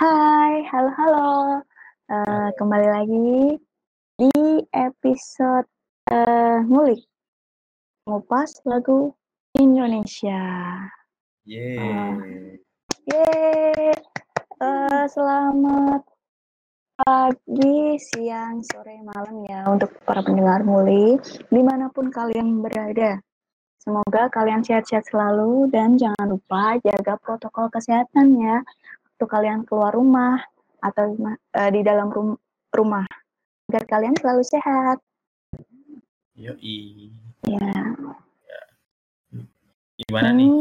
Hai, 0.00 0.64
halo 0.72 0.88
halo. 0.96 1.32
Uh, 2.08 2.48
kembali 2.56 2.88
lagi 2.88 3.60
di 4.16 4.32
episode 4.72 5.68
uh, 6.08 6.64
ngulik 6.64 7.04
ngupas 8.08 8.64
lagu 8.64 9.12
Indonesia. 9.60 10.40
Yeay. 11.44 11.84
Uh, 11.84 12.16
yeay. 13.12 13.92
Uh, 14.56 15.04
selamat 15.12 16.00
pagi, 17.04 18.00
siang, 18.00 18.64
sore, 18.72 19.04
malam 19.04 19.44
ya 19.52 19.68
untuk 19.68 19.92
para 20.08 20.24
pendengar 20.24 20.64
ngulik 20.64 21.20
di 21.52 21.60
mana 21.60 21.92
pun 21.92 22.08
kalian 22.08 22.64
berada. 22.64 23.20
Semoga 23.84 24.32
kalian 24.32 24.64
sehat-sehat 24.64 25.12
selalu 25.12 25.68
dan 25.68 26.00
jangan 26.00 26.24
lupa 26.24 26.80
jaga 26.88 27.20
protokol 27.20 27.68
kesehatan 27.68 28.40
ya 28.40 28.64
waktu 29.20 29.36
kalian 29.36 29.68
keluar 29.68 29.92
rumah 29.92 30.40
atau 30.80 31.12
uh, 31.12 31.68
di 31.68 31.84
dalam 31.84 32.08
rum 32.08 32.40
rumah 32.72 33.04
agar 33.68 33.84
kalian 33.84 34.16
selalu 34.16 34.40
sehat. 34.40 34.96
Yoi. 36.40 37.12
Ya. 37.44 37.68
ya. 38.48 38.62
Gimana 40.00 40.32
hmm, 40.32 40.38
nih? 40.40 40.56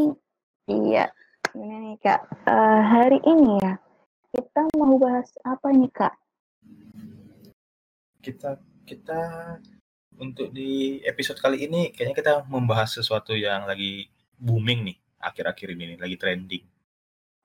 Iya. 0.76 1.06
Gimana 1.56 1.76
nih 1.88 1.96
kak? 2.04 2.20
Uh, 2.44 2.84
hari 2.84 3.24
ini 3.24 3.64
ya 3.64 3.80
kita 4.36 4.68
mau 4.76 5.00
bahas 5.00 5.32
apa 5.48 5.72
ini 5.72 5.88
kak? 5.96 6.20
Kita 8.20 8.60
kita 8.84 9.22
untuk 10.20 10.52
di 10.52 11.00
episode 11.08 11.40
kali 11.40 11.64
ini 11.64 11.96
kayaknya 11.96 12.16
kita 12.20 12.34
membahas 12.52 12.92
sesuatu 12.92 13.32
yang 13.40 13.64
lagi 13.64 14.12
booming 14.36 14.84
nih 14.84 14.98
akhir-akhir 15.24 15.80
ini 15.80 15.96
nih, 15.96 16.00
lagi 16.04 16.20
trending. 16.20 16.79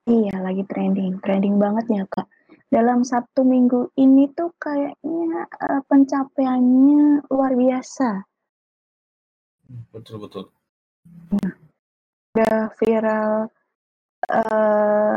Iya, 0.04 0.36
lagi 0.44 0.68
trending. 0.68 1.24
Trending 1.24 1.56
banget 1.56 1.86
ya, 1.88 2.04
Kak. 2.04 2.28
Dalam 2.68 3.06
satu 3.08 3.40
minggu 3.40 3.88
ini 3.96 4.28
tuh 4.36 4.52
kayaknya 4.60 5.48
uh, 5.48 5.80
pencapaiannya 5.88 7.24
luar 7.32 7.56
biasa. 7.56 8.20
Betul, 9.96 10.28
betul. 10.28 10.44
Nah, 11.32 11.54
udah 12.36 12.58
viral 12.76 13.32
uh, 14.28 15.16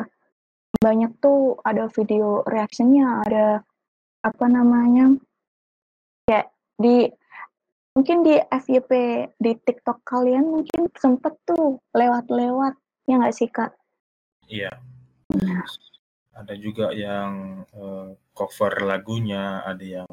banyak 0.80 1.11
tuh 1.20 1.59
ada 1.67 1.92
video 1.92 2.48
reaksinya, 2.48 3.28
ada 3.28 3.59
apa 4.23 4.45
namanya? 4.48 5.20
Kayak 6.23 6.48
di 6.80 7.11
mungkin 7.98 8.23
di 8.23 8.39
FYP 8.39 8.92
di 9.36 9.52
TikTok 9.58 10.06
kalian 10.08 10.48
mungkin 10.48 10.88
sempet 10.95 11.33
tuh 11.44 11.81
lewat-lewat 11.92 12.78
ya 13.09 13.20
nggak 13.20 13.36
sih 13.36 13.50
kak? 13.52 13.73
Iya. 14.48 14.72
Nah. 15.36 15.64
Ada 16.38 16.53
juga 16.56 16.94
yang 16.94 17.64
uh, 17.73 18.14
cover 18.34 18.73
lagunya, 18.86 19.62
ada 19.66 20.04
yang 20.04 20.12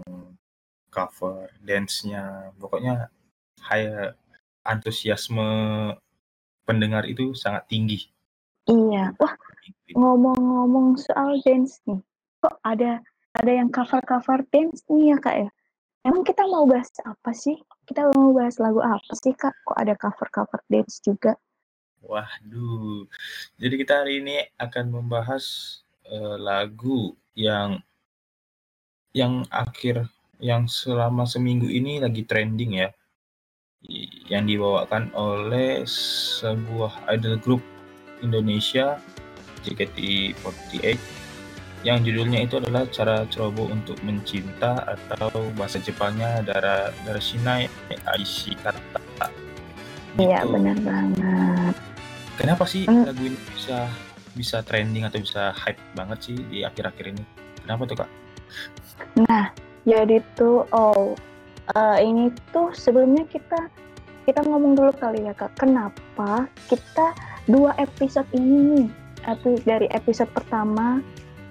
cover 0.88 1.50
dance-nya. 1.60 2.54
Pokoknya 2.56 3.08
high 3.64 4.12
antusiasme 4.64 5.46
pendengar 6.64 7.04
itu 7.04 7.36
sangat 7.36 7.68
tinggi. 7.68 8.08
Iya. 8.70 9.12
Wah, 9.20 9.34
ngomong-ngomong 9.92 10.96
soal 10.96 11.36
dance 11.44 11.78
nih, 11.84 12.00
kok 12.40 12.56
ada 12.64 13.04
ada 13.36 13.52
yang 13.52 13.68
cover-cover 13.68 14.40
dance 14.48 14.86
nih 14.88 15.12
ya 15.12 15.16
kak 15.20 15.36
ya? 15.44 15.50
Emang 16.04 16.20
kita 16.20 16.44
mau 16.44 16.68
bahas 16.68 16.92
apa 17.08 17.32
sih? 17.32 17.56
Kita 17.88 18.12
mau 18.12 18.36
bahas 18.36 18.60
lagu 18.60 18.84
apa 18.84 19.12
sih, 19.16 19.32
Kak? 19.32 19.56
Kok 19.64 19.76
ada 19.80 19.96
cover-cover 19.96 20.60
dance 20.68 21.00
juga? 21.00 21.32
Waduh. 22.04 23.08
Jadi 23.56 23.74
kita 23.80 24.04
hari 24.04 24.20
ini 24.20 24.36
akan 24.60 24.92
membahas 24.92 25.44
uh, 26.08 26.36
lagu 26.36 27.16
yang 27.34 27.80
yang 29.14 29.46
akhir 29.48 30.10
yang 30.42 30.66
selama 30.66 31.24
seminggu 31.24 31.70
ini 31.70 32.02
lagi 32.02 32.26
trending 32.26 32.84
ya. 32.84 32.88
Yang 34.28 34.56
dibawakan 34.56 35.12
oleh 35.12 35.84
sebuah 36.40 37.04
idol 37.12 37.36
group 37.36 37.62
Indonesia 38.24 38.96
JKT48 39.64 41.24
yang 41.84 42.00
judulnya 42.00 42.48
itu 42.48 42.56
adalah 42.56 42.88
cara 42.88 43.28
ceroboh 43.28 43.68
untuk 43.68 44.00
mencinta 44.00 44.88
atau 44.88 45.52
bahasa 45.52 45.76
Jepangnya 45.84 46.40
Dara 46.40 46.88
Darashinai 47.04 47.68
Aishi 48.16 48.56
Kata. 48.56 49.28
Iya 50.16 50.48
gitu. 50.48 50.56
benar 50.56 50.76
banget. 50.80 51.53
Kenapa 52.34 52.66
sih 52.66 52.82
hmm. 52.84 53.04
lagu 53.06 53.22
ini 53.22 53.38
bisa 53.54 53.86
bisa 54.34 54.56
trending 54.66 55.06
atau 55.06 55.22
bisa 55.22 55.54
hype 55.54 55.78
banget 55.94 56.18
sih 56.30 56.36
di 56.50 56.66
akhir-akhir 56.66 57.14
ini? 57.14 57.22
Kenapa 57.62 57.82
tuh 57.86 57.96
kak? 58.02 58.10
Nah 59.30 59.54
jadi 59.86 60.18
tuh 60.34 60.66
oh 60.74 61.14
uh, 61.72 61.98
ini 62.02 62.34
tuh 62.50 62.74
sebelumnya 62.74 63.22
kita 63.30 63.70
kita 64.26 64.40
ngomong 64.42 64.74
dulu 64.74 64.90
kali 64.98 65.22
ya 65.22 65.34
kak. 65.36 65.54
Kenapa 65.54 66.50
kita 66.66 67.14
dua 67.46 67.76
episode 67.78 68.26
ini 68.34 68.82
nih? 68.82 68.88
dari 69.64 69.88
episode 69.88 70.28
pertama 70.36 71.00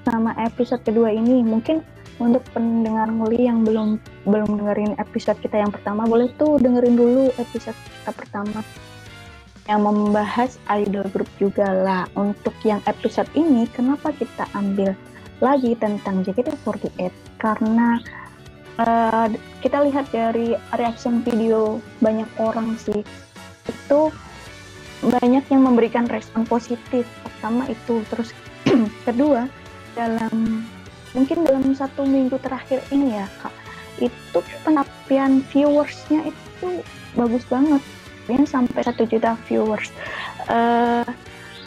sama 0.05 0.38
episode 0.38 0.85
kedua 0.85 1.09
ini. 1.09 1.41
Mungkin 1.41 1.81
untuk 2.21 2.45
pendengar 2.53 3.09
nguli 3.09 3.50
yang 3.50 3.65
belum 3.65 3.97
belum 4.29 4.61
dengerin 4.61 4.94
episode 5.01 5.41
kita 5.41 5.57
yang 5.57 5.73
pertama, 5.73 6.05
boleh 6.05 6.29
tuh 6.38 6.61
dengerin 6.61 6.94
dulu 6.94 7.33
episode 7.41 7.73
kita 7.73 8.11
pertama 8.13 8.61
yang 9.72 9.88
membahas 9.88 10.59
idol 10.68 11.07
group 11.12 11.29
juga 11.40 11.72
lah. 11.72 12.03
Untuk 12.19 12.53
yang 12.68 12.84
episode 12.90 13.29
ini, 13.35 13.68
kenapa 13.72 14.12
kita 14.16 14.47
ambil 14.56 14.91
lagi 15.40 15.75
tentang 15.79 16.24
JKT48? 16.28 17.12
Karena 17.40 18.00
uh, 18.79 19.28
kita 19.63 19.88
lihat 19.88 20.12
dari 20.12 20.56
reaction 20.75 21.24
video 21.24 21.79
banyak 22.03 22.28
orang 22.40 22.75
sih, 22.75 23.03
itu 23.68 24.01
banyak 25.03 25.44
yang 25.47 25.62
memberikan 25.63 26.07
respon 26.12 26.44
positif. 26.44 27.07
Pertama 27.24 27.68
itu, 27.72 28.03
terus 28.12 28.35
kedua 29.07 29.47
dalam 29.94 30.66
mungkin 31.13 31.45
dalam 31.45 31.78
satu 31.78 32.03
minggu 32.03 32.41
terakhir 32.41 32.81
ini 32.90 33.22
ya 33.22 33.30
kak 33.38 33.53
itu 34.01 34.40
penapian 34.66 35.45
viewersnya 35.53 36.25
itu 36.25 36.81
bagus 37.13 37.45
banget 37.45 37.81
sampai 38.28 38.81
satu 38.84 39.03
juta 39.07 39.35
viewers 39.47 39.91
uh, 40.47 41.06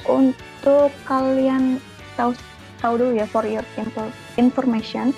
untuk 0.09 0.91
kalian 1.05 1.83
tahu 2.17 2.33
tahu 2.81 2.95
dulu 3.01 3.13
ya 3.17 3.27
for 3.29 3.45
your 3.45 3.65
information 4.37 5.13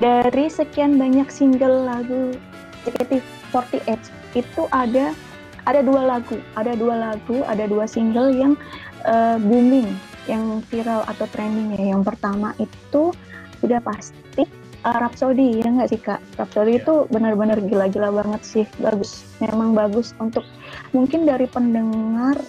dari 0.00 0.48
sekian 0.48 0.96
banyak 0.96 1.28
single 1.28 1.84
lagu 1.84 2.34
JKT48 2.88 4.00
itu 4.32 4.62
ada 4.72 5.12
ada 5.68 5.80
dua 5.84 6.08
lagu 6.16 6.40
ada 6.56 6.72
dua 6.72 6.94
lagu 6.96 7.44
ada 7.44 7.68
dua 7.68 7.84
single 7.84 8.32
yang 8.32 8.56
uh, 9.04 9.36
booming 9.36 9.92
yang 10.28 10.60
viral 10.68 11.02
atau 11.10 11.26
trending 11.34 11.74
ya. 11.74 11.96
Yang 11.96 12.14
pertama 12.14 12.54
itu 12.62 13.14
sudah 13.60 13.80
pasti 13.80 14.44
uh, 14.84 14.96
Rhapsody 15.00 15.60
ya 15.60 15.68
nggak 15.68 15.90
sih 15.90 16.00
kak? 16.00 16.20
Rhapsody 16.36 16.78
yeah. 16.78 16.80
itu 16.84 16.94
benar-benar 17.12 17.58
gila-gila 17.60 18.10
banget 18.12 18.42
sih, 18.44 18.64
bagus. 18.80 19.24
Memang 19.42 19.76
bagus 19.76 20.12
untuk 20.20 20.44
mungkin 20.94 21.24
dari 21.28 21.46
pendengar 21.48 22.40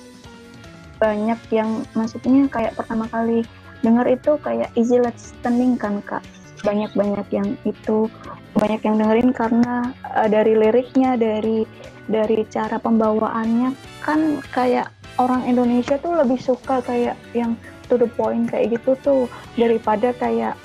banyak 1.01 1.39
yang 1.49 1.81
maksudnya 1.97 2.45
kayak 2.53 2.77
pertama 2.77 3.09
kali 3.09 3.41
dengar 3.81 4.05
itu 4.05 4.37
kayak 4.45 4.69
Easy 4.77 5.01
Let's 5.01 5.33
Standing 5.41 5.75
kan 5.75 5.99
kak. 6.05 6.21
Banyak-banyak 6.61 7.25
yang 7.33 7.57
itu 7.65 8.05
banyak 8.53 8.85
yang 8.85 9.01
dengerin 9.01 9.33
karena 9.33 9.97
uh, 10.05 10.29
dari 10.29 10.53
liriknya, 10.53 11.17
dari 11.17 11.65
dari 12.05 12.45
cara 12.53 12.77
pembawaannya 12.77 13.73
kan 14.05 14.43
kayak 14.53 14.93
orang 15.17 15.45
Indonesia 15.49 15.97
tuh 15.97 16.13
lebih 16.17 16.37
suka 16.37 16.81
kayak 16.85 17.17
yang 17.34 17.57
to 17.89 17.97
the 17.99 18.07
point 18.16 18.47
kayak 18.47 18.77
gitu 18.77 18.95
tuh 19.01 19.22
daripada 19.59 20.16
kayak 20.16 20.55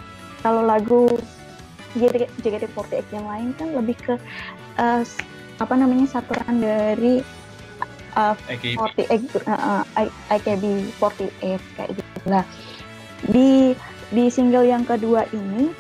kalau 0.44 0.62
lagu 0.62 1.10
JKT48 1.96 3.04
yang 3.12 3.26
lain 3.26 3.48
kan 3.56 3.68
lebih 3.72 3.96
ke 3.98 4.14
uh, 4.76 5.02
apa 5.56 5.74
namanya 5.74 6.06
saturan 6.06 6.60
dari 6.60 7.24
uh, 8.16 8.36
48 8.48 9.48
uh, 9.48 9.84
IKB48 10.32 11.60
kayak 11.76 11.90
gitu 11.96 12.20
lah 12.28 12.44
di 13.32 13.72
di 14.12 14.24
single 14.28 14.68
yang 14.68 14.84
kedua 14.84 15.24
ini 15.32 15.72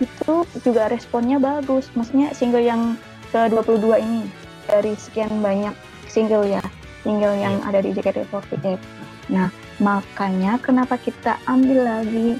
itu 0.00 0.48
juga 0.64 0.88
responnya 0.88 1.36
bagus 1.36 1.92
maksudnya 1.92 2.32
single 2.32 2.64
yang 2.64 2.96
ke-22 3.36 4.00
ini 4.00 4.24
dari 4.64 4.96
sekian 4.96 5.44
banyak 5.44 5.76
single 6.08 6.48
ya 6.48 6.64
single 7.02 7.36
yang 7.36 7.60
yeah. 7.60 7.68
ada 7.68 7.78
di 7.84 7.90
JKT48. 7.96 8.76
Nah, 9.32 9.48
makanya 9.80 10.60
kenapa 10.60 11.00
kita 11.00 11.40
ambil 11.48 11.86
lagi 11.86 12.36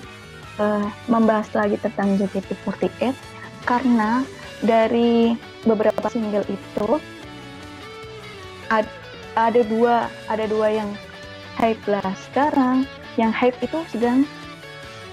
uh, 0.60 0.84
membahas 1.08 1.48
lagi 1.56 1.80
tentang 1.80 2.20
JKT48 2.20 3.16
karena 3.64 4.22
dari 4.60 5.32
beberapa 5.64 6.04
single 6.12 6.44
itu 6.44 7.00
ad, 8.68 8.84
ada 9.36 9.60
dua 9.64 10.12
ada 10.28 10.44
dua 10.44 10.68
yang 10.68 10.90
hype 11.56 11.80
lah 11.88 12.04
sekarang 12.30 12.84
yang 13.16 13.32
hype 13.32 13.56
itu 13.64 13.80
sedang 13.88 14.28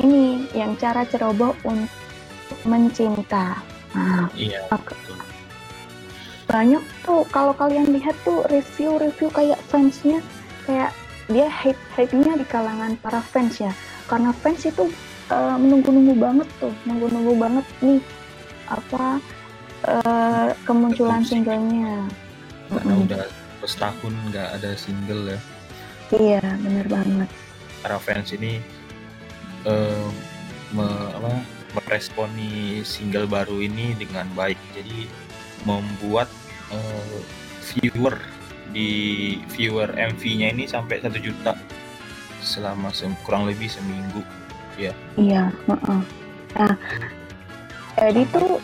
ini 0.03 0.45
yang 0.53 0.77
cara 0.77 1.07
ceroboh 1.09 1.57
untuk 1.65 1.89
mencinta. 2.63 3.57
Nah, 3.97 4.29
Iya, 4.37 4.61
betul. 4.69 5.17
banyak 6.47 6.79
tuh 7.03 7.27
kalau 7.27 7.51
kalian 7.51 7.91
lihat 7.91 8.15
tuh 8.23 8.39
review-review 8.47 9.27
kayak 9.35 9.59
fansnya 9.67 10.23
kayak 10.63 10.95
dia 11.27 11.51
hate 11.51 11.79
hate-nya 11.91 12.39
di 12.39 12.47
kalangan 12.47 12.95
para 13.03 13.19
fans 13.19 13.59
ya 13.59 13.75
karena 14.07 14.31
fans 14.31 14.63
itu 14.63 14.87
eh, 15.27 15.55
menunggu-nunggu 15.57 16.15
banget 16.15 16.47
tuh 16.57 16.73
nunggu-nunggu 16.83 17.33
banget 17.35 17.65
nih 17.79 17.99
apa 18.67 19.19
eh, 19.83 20.49
kemunculan 20.63 21.23
singlenya 21.23 22.07
Karena 22.67 22.93
Mm-mm. 22.93 23.05
udah 23.07 23.23
setahun 23.63 24.13
nggak 24.27 24.59
ada 24.59 24.75
single 24.75 25.23
ya. 25.27 25.39
iya 26.13 26.43
bener 26.59 26.87
banget 26.87 27.29
Para 27.79 27.95
fans 27.97 28.31
ini 28.31 28.59
eh, 29.63 30.07
me- 30.71 31.11
apa, 31.13 31.43
meresponi 31.75 32.81
single 32.81 33.27
baru 33.27 33.59
ini 33.59 33.93
dengan 33.93 34.27
baik. 34.33 34.57
Jadi 34.73 35.07
membuat 35.63 36.27
eh, 36.71 37.19
viewer 37.63 38.15
di 38.71 38.89
viewer 39.51 39.87
MV-nya 39.91 40.51
ini 40.51 40.67
sampai 40.67 40.99
satu 40.99 41.19
juta 41.19 41.55
selama 42.39 42.91
sem- 42.91 43.15
kurang 43.23 43.47
lebih 43.47 43.67
seminggu. 43.67 44.23
Iya 45.17 45.49
heeh. 45.67 45.99
nah 46.55 46.73
jadi 47.97 48.21
tuh 48.29 48.61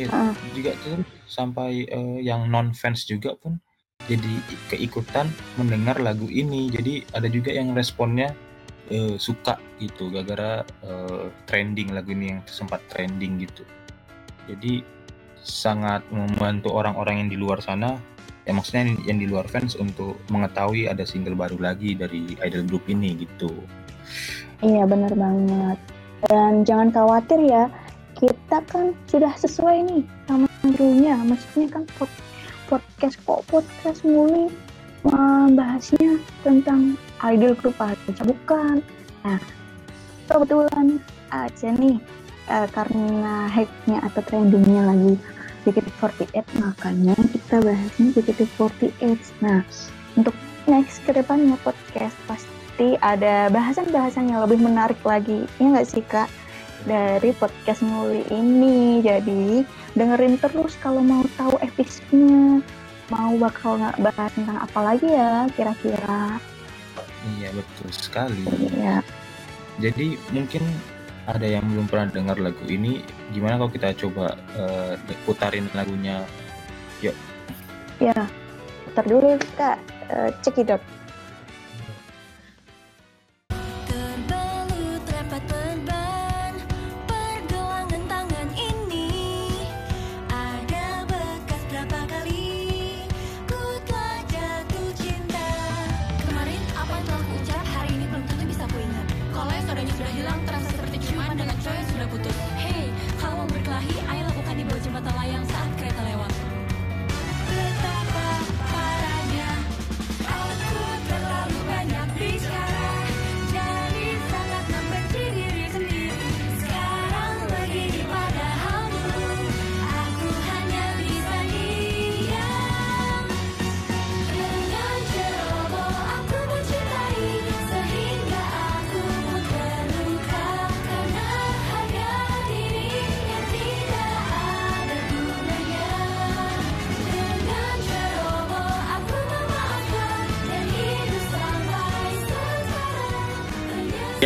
Ya, 0.00 0.08
Heeh. 0.08 0.32
juga 0.56 0.72
tuh 0.80 1.04
sampai 1.28 1.84
eh, 1.84 2.24
yang 2.24 2.48
non 2.48 2.72
fans 2.72 3.04
juga 3.04 3.36
pun 3.36 3.60
jadi 4.08 4.40
keikutan 4.72 5.28
mendengar 5.60 6.00
lagu 6.00 6.32
ini. 6.32 6.72
Jadi 6.72 7.04
ada 7.12 7.28
juga 7.28 7.52
yang 7.52 7.76
responnya 7.76 8.32
eh, 8.88 9.20
suka 9.20 9.60
gitu 9.76 10.08
gara-gara 10.08 10.64
eh, 10.64 11.28
trending 11.44 11.92
lagu 11.92 12.16
ini 12.16 12.32
yang 12.32 12.40
sempat 12.48 12.80
trending 12.88 13.44
gitu. 13.44 13.68
Jadi 14.48 14.80
sangat 15.44 16.08
membantu 16.08 16.72
orang-orang 16.72 17.26
yang 17.26 17.28
di 17.28 17.36
luar 17.36 17.60
sana 17.60 18.00
ya 18.48 18.56
maksudnya 18.56 18.88
yang- 18.88 19.02
yang 19.04 19.18
di 19.20 19.26
luar 19.28 19.44
fans 19.44 19.76
untuk 19.76 20.16
mengetahui 20.32 20.88
ada 20.88 21.04
single 21.04 21.36
baru 21.36 21.60
lagi 21.60 21.92
dari 21.92 22.32
idol 22.40 22.64
group 22.64 22.88
ini 22.88 23.12
gitu. 23.28 23.52
Iya 24.62 24.86
benar 24.86 25.12
banget. 25.18 25.78
Dan 26.30 26.62
jangan 26.62 26.88
khawatir 26.94 27.42
ya, 27.42 27.66
kita 28.14 28.62
kan 28.70 28.94
sudah 29.10 29.34
sesuai 29.34 29.90
nih 29.90 30.02
sama 30.30 30.46
judulnya. 30.62 31.18
Maksudnya 31.26 31.68
kan 31.74 31.82
pod- 31.98 32.22
podcast 32.70 33.18
kok 33.26 33.42
podcast 33.50 34.00
muli 34.06 34.46
membahasnya 35.02 36.22
tentang 36.46 36.94
idol 37.26 37.58
group 37.58 37.74
aja 37.82 38.22
bukan. 38.22 38.78
Nah, 39.26 39.42
kebetulan 40.30 41.02
aja 41.34 41.68
nih 41.74 41.98
eh, 42.46 42.68
karena 42.70 43.50
hype-nya 43.50 43.98
atau 44.06 44.22
trendingnya 44.22 44.94
lagi 44.94 45.18
JKT48 45.66 46.58
makanya 46.58 47.18
kita 47.34 47.58
bahasnya 47.62 48.06
JKT48. 48.14 49.42
Nah, 49.42 49.66
untuk 50.14 50.34
next 50.70 51.02
ke 51.02 51.10
depannya 51.10 51.58
podcast 51.66 52.14
pasti 52.30 52.51
ada 53.00 53.48
bahasan-bahasan 53.48 54.30
yang 54.32 54.40
lebih 54.44 54.58
menarik 54.58 54.98
lagi. 55.06 55.46
Ya 55.56 55.66
nggak 55.70 55.88
sih 55.88 56.04
kak? 56.04 56.28
Dari 56.82 57.30
podcast 57.38 57.80
Nguli 57.86 58.26
ini. 58.34 59.00
Jadi 59.00 59.62
dengerin 59.94 60.36
terus 60.42 60.74
kalau 60.82 61.00
mau 61.00 61.22
tahu 61.38 61.54
episodenya. 61.62 62.60
Mau 63.10 63.36
bakal 63.38 63.78
nggak 63.78 63.98
bahas 64.02 64.32
tentang 64.34 64.58
apa 64.58 64.80
lagi 64.82 65.06
ya 65.06 65.46
kira-kira? 65.54 66.40
Iya 67.38 67.54
betul 67.54 67.88
sekali. 67.94 68.42
ya 68.74 68.98
Jadi 69.78 70.18
mungkin 70.34 70.62
ada 71.30 71.46
yang 71.46 71.62
belum 71.70 71.86
pernah 71.86 72.10
dengar 72.10 72.36
lagu 72.42 72.66
ini, 72.66 72.98
gimana 73.30 73.62
kalau 73.62 73.70
kita 73.70 73.94
coba 73.94 74.34
eh, 74.58 74.98
putarin 75.22 75.70
lagunya? 75.72 76.26
ya 78.02 78.26
putar 78.90 79.04
dulu 79.06 79.38
kak. 79.54 79.78
Eh, 80.10 80.30
cekidot 80.42 80.82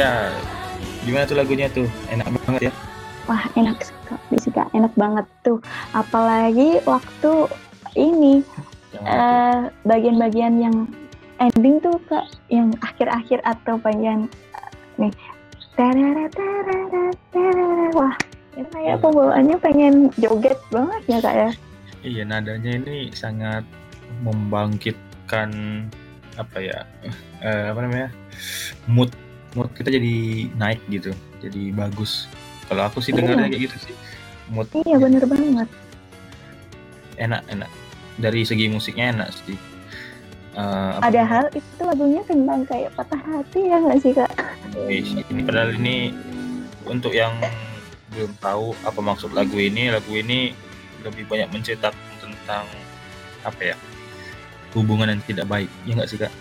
Ya, 0.06 0.30
gimana 1.02 1.26
tuh 1.26 1.34
lagunya 1.34 1.66
tuh? 1.66 1.90
Enak 2.14 2.30
banget 2.46 2.70
ya? 2.70 2.72
wah 3.26 3.42
enak 3.58 3.82
sekali 3.82 4.38
sih 4.38 4.54
kak 4.54 4.70
enak 4.70 4.94
banget 4.94 5.26
tuh 5.42 5.58
apalagi 5.98 6.78
waktu 6.86 7.50
ini 7.98 8.38
eh, 9.02 9.66
bagian-bagian 9.82 10.62
yang 10.62 10.86
ending 11.42 11.82
tuh 11.82 11.98
kak 12.06 12.22
yang 12.54 12.70
akhir-akhir 12.86 13.42
atau 13.42 13.82
bagian 13.82 14.30
nih 14.96 15.10
tarara, 15.74 16.30
tarara, 16.30 17.10
tarara. 17.34 17.90
wah 17.98 18.14
itu 18.54 18.70
kayak 18.70 19.02
pembawaannya 19.02 19.56
pengen 19.58 19.94
joget 20.22 20.56
banget 20.70 21.02
ya 21.10 21.18
kak 21.18 21.36
ya 21.36 21.50
Iya, 22.06 22.22
nadanya 22.22 22.78
ini 22.78 23.10
sangat 23.10 23.66
membangkitkan 24.22 25.50
apa 26.38 26.56
ya? 26.62 26.86
eh, 27.42 27.74
apa 27.74 27.82
namanya? 27.82 28.14
Mood 28.86 29.10
mood 29.54 29.70
kita 29.76 29.94
jadi 29.94 30.48
naik 30.58 30.80
gitu. 30.90 31.14
Jadi 31.44 31.70
bagus. 31.70 32.26
Kalau 32.66 32.88
aku 32.90 32.98
sih 32.98 33.14
dengarnya 33.14 33.46
kayak 33.46 33.70
gitu 33.70 33.76
sih. 33.90 33.94
Mood 34.50 34.66
iya 34.82 34.96
bener 34.98 35.22
banget 35.28 35.68
enak 37.16 37.42
enak. 37.48 37.70
Dari 38.16 38.44
segi 38.44 38.72
musiknya 38.72 39.12
enak 39.12 39.28
sih. 39.32 39.58
Apa 40.56 41.12
padahal 41.12 41.52
itu 41.52 41.82
lagunya 41.84 42.24
tentang 42.24 42.64
kayak 42.64 42.88
patah 42.96 43.20
hati 43.20 43.68
ya 43.68 43.76
nggak 43.76 44.00
sih 44.00 44.16
kak 44.16 44.32
ini 44.88 45.40
padahal 45.44 45.76
ini 45.76 46.12
untuk 46.88 47.12
yang 47.12 47.36
belum 48.16 48.32
tahu 48.40 48.72
apa 48.86 49.00
maksud 49.04 49.36
lagu 49.36 49.56
ini, 49.60 49.92
lagu 49.92 50.08
ini 50.16 50.56
lebih 51.04 51.28
banyak 51.28 51.52
mencetak 51.52 51.92
tentang 52.22 52.64
apa 53.44 53.74
ya 53.74 53.76
hubungan 54.72 55.12
yang 55.12 55.22
tidak 55.28 55.44
baik, 55.48 55.68
ya 55.84 55.92
nggak 55.92 56.08
sih 56.08 56.18
kak? 56.20 56.32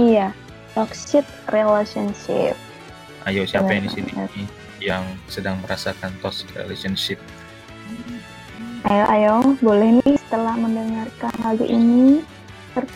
iya 0.00 0.32
toxic 0.74 1.24
relationship 1.52 2.56
Ayo 3.22 3.46
siapa 3.46 3.70
yang 3.70 3.86
di 3.86 3.90
sini 3.92 4.12
yang 4.82 5.06
sedang 5.30 5.62
merasakan 5.62 6.10
toxic 6.18 6.50
relationship? 6.58 7.22
Ayo, 8.90 9.04
ayo, 9.14 9.34
boleh 9.62 10.02
nih 10.02 10.18
setelah 10.26 10.58
mendengarkan 10.58 11.30
lagu 11.46 11.62
ini, 11.62 12.18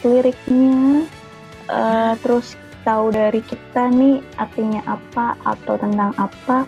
liriknya, 0.03 1.07
eh, 1.71 2.13
terus 2.27 2.59
tahu 2.83 3.15
dari 3.15 3.39
kita 3.39 3.95
nih 3.95 4.19
artinya 4.35 4.83
apa 4.83 5.39
atau 5.47 5.79
tentang 5.79 6.11
apa, 6.19 6.67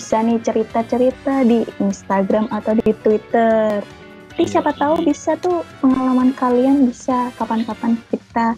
bisa 0.00 0.24
nih 0.24 0.40
cerita-cerita 0.40 1.44
di 1.44 1.68
Instagram 1.76 2.48
atau 2.48 2.72
di 2.80 2.88
Twitter. 3.04 3.84
Tapi 4.32 4.42
siapa 4.48 4.72
Iya. 4.74 4.80
tahu 4.80 4.94
bisa 5.04 5.36
tuh 5.38 5.60
pengalaman 5.84 6.32
kalian 6.34 6.88
bisa 6.88 7.30
kapan-kapan 7.36 8.00
kita 8.08 8.56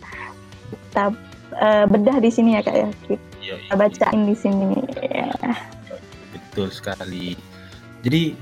kita 0.66 1.12
eh, 1.60 1.84
bedah 1.88 2.16
di 2.20 2.30
sini 2.30 2.56
ya 2.56 2.60
kak 2.64 2.76
ya, 2.76 2.88
kita 3.08 3.26
Iya, 3.46 3.54
iya, 3.62 3.72
bacain 3.78 4.22
di 4.26 4.34
sini. 4.34 4.74
Ya. 4.98 5.30
betul 6.34 6.66
sekali. 6.74 7.38
Jadi 8.02 8.34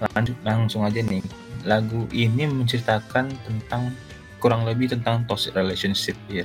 lanjut 0.00 0.36
langsung 0.40 0.80
aja 0.88 1.04
nih. 1.04 1.20
Lagu 1.68 2.08
ini 2.12 2.48
menceritakan 2.48 3.32
tentang 3.44 3.92
kurang 4.40 4.64
lebih 4.64 4.92
tentang 4.92 5.28
toxic 5.28 5.52
relationship 5.52 6.16
ya. 6.28 6.44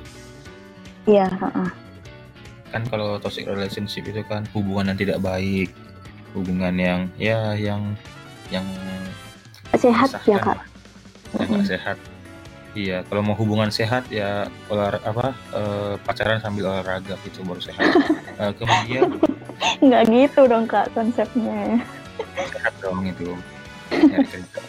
Iya, 1.07 1.27
heeh. 1.31 1.69
kan 2.69 2.85
kalau 2.85 3.17
toxic 3.17 3.49
relationship 3.49 4.05
itu 4.05 4.21
kan 4.29 4.45
hubungan 4.53 4.93
yang 4.93 4.99
tidak 5.01 5.17
baik 5.25 5.73
hubungan 6.37 6.69
yang 6.77 6.99
ya 7.17 7.57
yang 7.57 7.97
yang 8.53 8.61
sehat 9.73 10.13
ya 10.29 10.37
kak 10.37 10.61
yang 11.41 11.49
nggak 11.49 11.65
sehat 11.65 11.97
iya 12.77 13.01
kalau 13.07 13.21
mau 13.25 13.35
hubungan 13.37 13.73
sehat 13.73 14.05
ya 14.13 14.45
olah 14.69 14.97
apa 15.01 15.33
eh, 15.55 15.93
pacaran 16.05 16.41
sambil 16.41 16.69
olahraga 16.69 17.17
gitu 17.25 17.41
baru 17.45 17.61
sehat. 17.61 17.85
Eh, 18.39 18.55
kemudian? 18.55 19.19
Nggak 19.83 20.03
gitu 20.07 20.47
dong 20.47 20.63
kak 20.63 20.87
konsepnya. 20.95 21.83
Sehat 22.55 22.71
dong 22.79 23.03
itu. 23.03 23.35
Nyari 23.91 24.27
kerja 24.31 24.59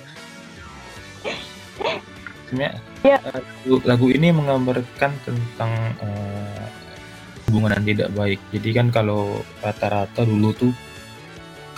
sebenarnya 2.51 2.83
Ya. 3.01 3.17
eh, 3.23 3.41
lagu, 3.41 3.75
lagu 3.87 4.07
ini 4.13 4.29
menggambarkan 4.35 5.13
tentang 5.25 5.73
eh, 6.03 6.67
hubungan 7.49 7.79
yang 7.79 7.87
tidak 7.87 8.11
baik. 8.13 8.41
Jadi 8.53 8.69
kan 8.75 8.87
kalau 8.93 9.41
rata-rata 9.65 10.27
dulu 10.27 10.51
tuh 10.53 10.73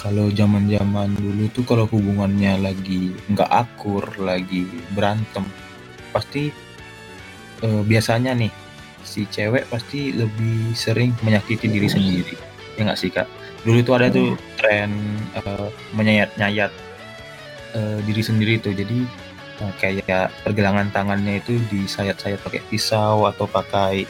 kalau 0.00 0.26
zaman-zaman 0.34 1.14
dulu 1.14 1.46
tuh 1.54 1.62
kalau 1.62 1.86
hubungannya 1.86 2.58
lagi 2.58 3.14
nggak 3.30 3.46
akur 3.46 4.02
lagi 4.18 4.66
berantem 4.90 5.46
pasti 6.12 6.52
eh, 7.64 7.82
biasanya 7.82 8.36
nih 8.36 8.52
si 9.02 9.26
cewek 9.26 9.66
pasti 9.68 10.14
lebih 10.14 10.72
sering 10.78 11.12
menyakiti 11.26 11.66
diri 11.66 11.88
sendiri. 11.90 12.34
Ya 12.78 12.88
nggak 12.88 13.00
sih 13.00 13.10
kak? 13.10 13.28
Dulu 13.66 13.78
tuh 13.84 13.94
ada 13.98 14.06
tuh 14.08 14.38
tren 14.56 14.90
eh, 15.36 15.68
menyayat-nyayat 15.96 16.72
eh, 17.76 17.98
diri 18.06 18.22
sendiri 18.22 18.62
tuh. 18.62 18.72
Jadi 18.72 19.04
eh, 19.60 19.72
kayak 19.80 20.32
pergelangan 20.46 20.88
tangannya 20.94 21.42
itu 21.42 21.58
disayat-sayat 21.68 22.40
pakai 22.40 22.62
pisau 22.70 23.26
atau 23.28 23.44
pakai 23.50 24.06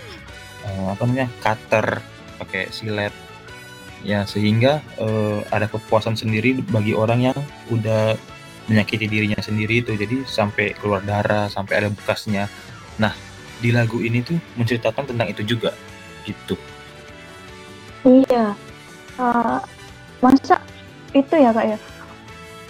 eh, 0.67 0.87
apa 0.91 1.03
namanya 1.07 1.29
cutter 1.41 2.01
pakai 2.39 2.71
silet. 2.71 3.15
Ya 4.03 4.27
sehingga 4.27 4.83
eh, 4.99 5.41
ada 5.55 5.71
kepuasan 5.71 6.19
sendiri 6.19 6.59
bagi 6.71 6.95
orang 6.95 7.33
yang 7.33 7.39
udah 7.71 8.19
menyakiti 8.67 9.07
dirinya 9.11 9.39
sendiri 9.43 9.83
itu 9.83 9.95
jadi 9.95 10.23
sampai 10.23 10.75
keluar 10.79 11.03
darah 11.03 11.51
sampai 11.51 11.83
ada 11.83 11.89
bekasnya 11.91 12.47
nah 12.99 13.15
di 13.59 13.71
lagu 13.71 14.03
ini 14.03 14.23
tuh 14.23 14.39
menceritakan 14.59 15.15
tentang 15.15 15.29
itu 15.31 15.43
juga 15.47 15.71
gitu 16.23 16.55
Iya. 18.03 18.59
Eh, 19.15 19.59
masa 20.19 20.59
itu 21.15 21.35
ya 21.39 21.55
kak 21.55 21.67
ya? 21.67 21.79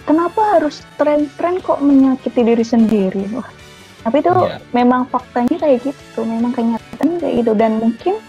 Kenapa 0.03 0.59
harus 0.59 0.83
tren-tren 0.99 1.57
kok 1.63 1.81
menyakiti 1.81 2.43
diri 2.43 2.61
sendiri? 2.61 3.23
Wah. 3.33 3.47
Tapi 4.03 4.19
itu 4.19 4.29
Iya. 4.29 4.59
memang 4.75 5.07
faktanya 5.07 5.57
kayak 5.57 5.79
gitu, 5.87 6.27
memang 6.27 6.51
kenyataan 6.51 7.23
kayak 7.23 7.33
gitu 7.39 7.51
dan 7.55 7.79
mungkin 7.79 8.19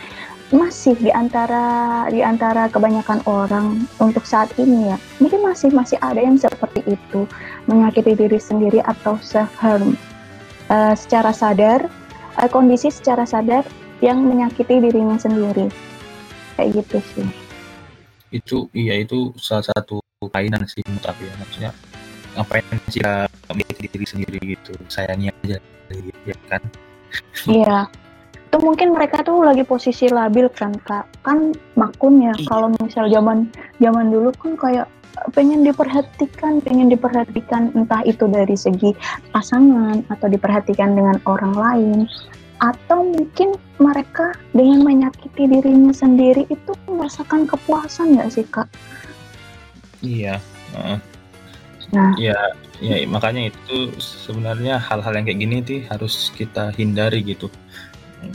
masih 0.52 0.92
di 1.00 1.08
antara 1.08 2.04
di 2.12 2.20
antara 2.20 2.68
kebanyakan 2.68 3.24
orang 3.24 3.88
untuk 4.02 4.28
saat 4.28 4.52
ini 4.60 4.92
ya. 4.92 4.96
Mungkin 5.22 5.40
masih 5.40 5.72
masih 5.72 5.96
ada 6.04 6.20
yang 6.20 6.36
seperti 6.36 6.84
itu. 6.84 7.24
Menyakiti 7.64 8.12
diri 8.12 8.36
sendiri 8.36 8.84
atau 8.84 9.16
self 9.24 9.48
harm 9.56 9.96
Eh, 10.64 10.94
secara 10.96 11.28
sadar 11.28 11.84
eh, 12.40 12.48
kondisi 12.48 12.88
secara 12.88 13.28
sadar 13.28 13.68
yang 14.00 14.24
menyakiti 14.24 14.80
dirinya 14.80 15.20
sendiri. 15.20 15.68
Kayak 16.56 16.80
gitu 16.80 16.98
sih. 17.12 17.28
Itu 18.32 18.56
iya 18.72 18.96
itu 19.04 19.36
salah 19.36 19.68
satu 19.68 20.00
kainan 20.32 20.64
sih 20.64 20.80
aku 21.04 21.20
ya. 21.20 21.34
Maksudnya 21.36 21.70
ngapain 22.32 22.64
sih 22.88 23.04
menyakiti 23.52 23.88
diri 23.92 24.06
sendiri 24.08 24.38
gitu. 24.56 24.72
Sayangnya 24.88 25.36
aja 25.44 25.60
ya 26.24 26.36
kan? 26.48 26.62
Iya. 27.44 27.78
Itu 28.54 28.62
mungkin 28.62 28.94
mereka 28.94 29.26
tuh 29.26 29.42
lagi 29.42 29.66
posisi 29.66 30.06
labil 30.06 30.46
kan 30.46 30.70
kak. 30.86 31.10
Kan 31.26 31.50
makun 31.74 32.22
ya 32.22 32.30
Iya. 32.38 32.46
kalau 32.46 32.70
misal 32.78 33.10
zaman 33.10 33.50
zaman 33.82 34.14
dulu 34.14 34.30
kan 34.38 34.54
kayak 34.54 34.86
pengen 35.34 35.66
diperhatikan, 35.66 36.62
pengen 36.62 36.86
diperhatikan 36.86 37.74
entah 37.74 38.06
itu 38.06 38.30
dari 38.30 38.54
segi 38.54 38.94
pasangan 39.34 40.06
atau 40.06 40.30
diperhatikan 40.30 40.94
dengan 40.94 41.18
orang 41.26 41.50
lain 41.50 41.98
atau 42.62 43.02
mungkin 43.02 43.58
mereka 43.82 44.38
dengan 44.54 44.86
menyakiti 44.86 45.50
dirinya 45.50 45.90
sendiri 45.90 46.46
itu 46.46 46.72
merasakan 46.86 47.50
kepuasan 47.50 48.14
nggak 48.14 48.30
sih 48.30 48.46
kak? 48.46 48.70
iya 49.98 50.38
heeh. 50.78 50.98
Nah. 51.90 52.14
ya 52.22 52.38
ya 52.78 53.02
makanya 53.10 53.50
itu 53.50 53.90
sebenarnya 53.98 54.78
hal-hal 54.78 55.10
yang 55.18 55.26
kayak 55.26 55.40
gini 55.42 55.56
tuh 55.58 55.82
harus 55.90 56.30
kita 56.38 56.70
hindari 56.78 57.22
gitu 57.26 57.50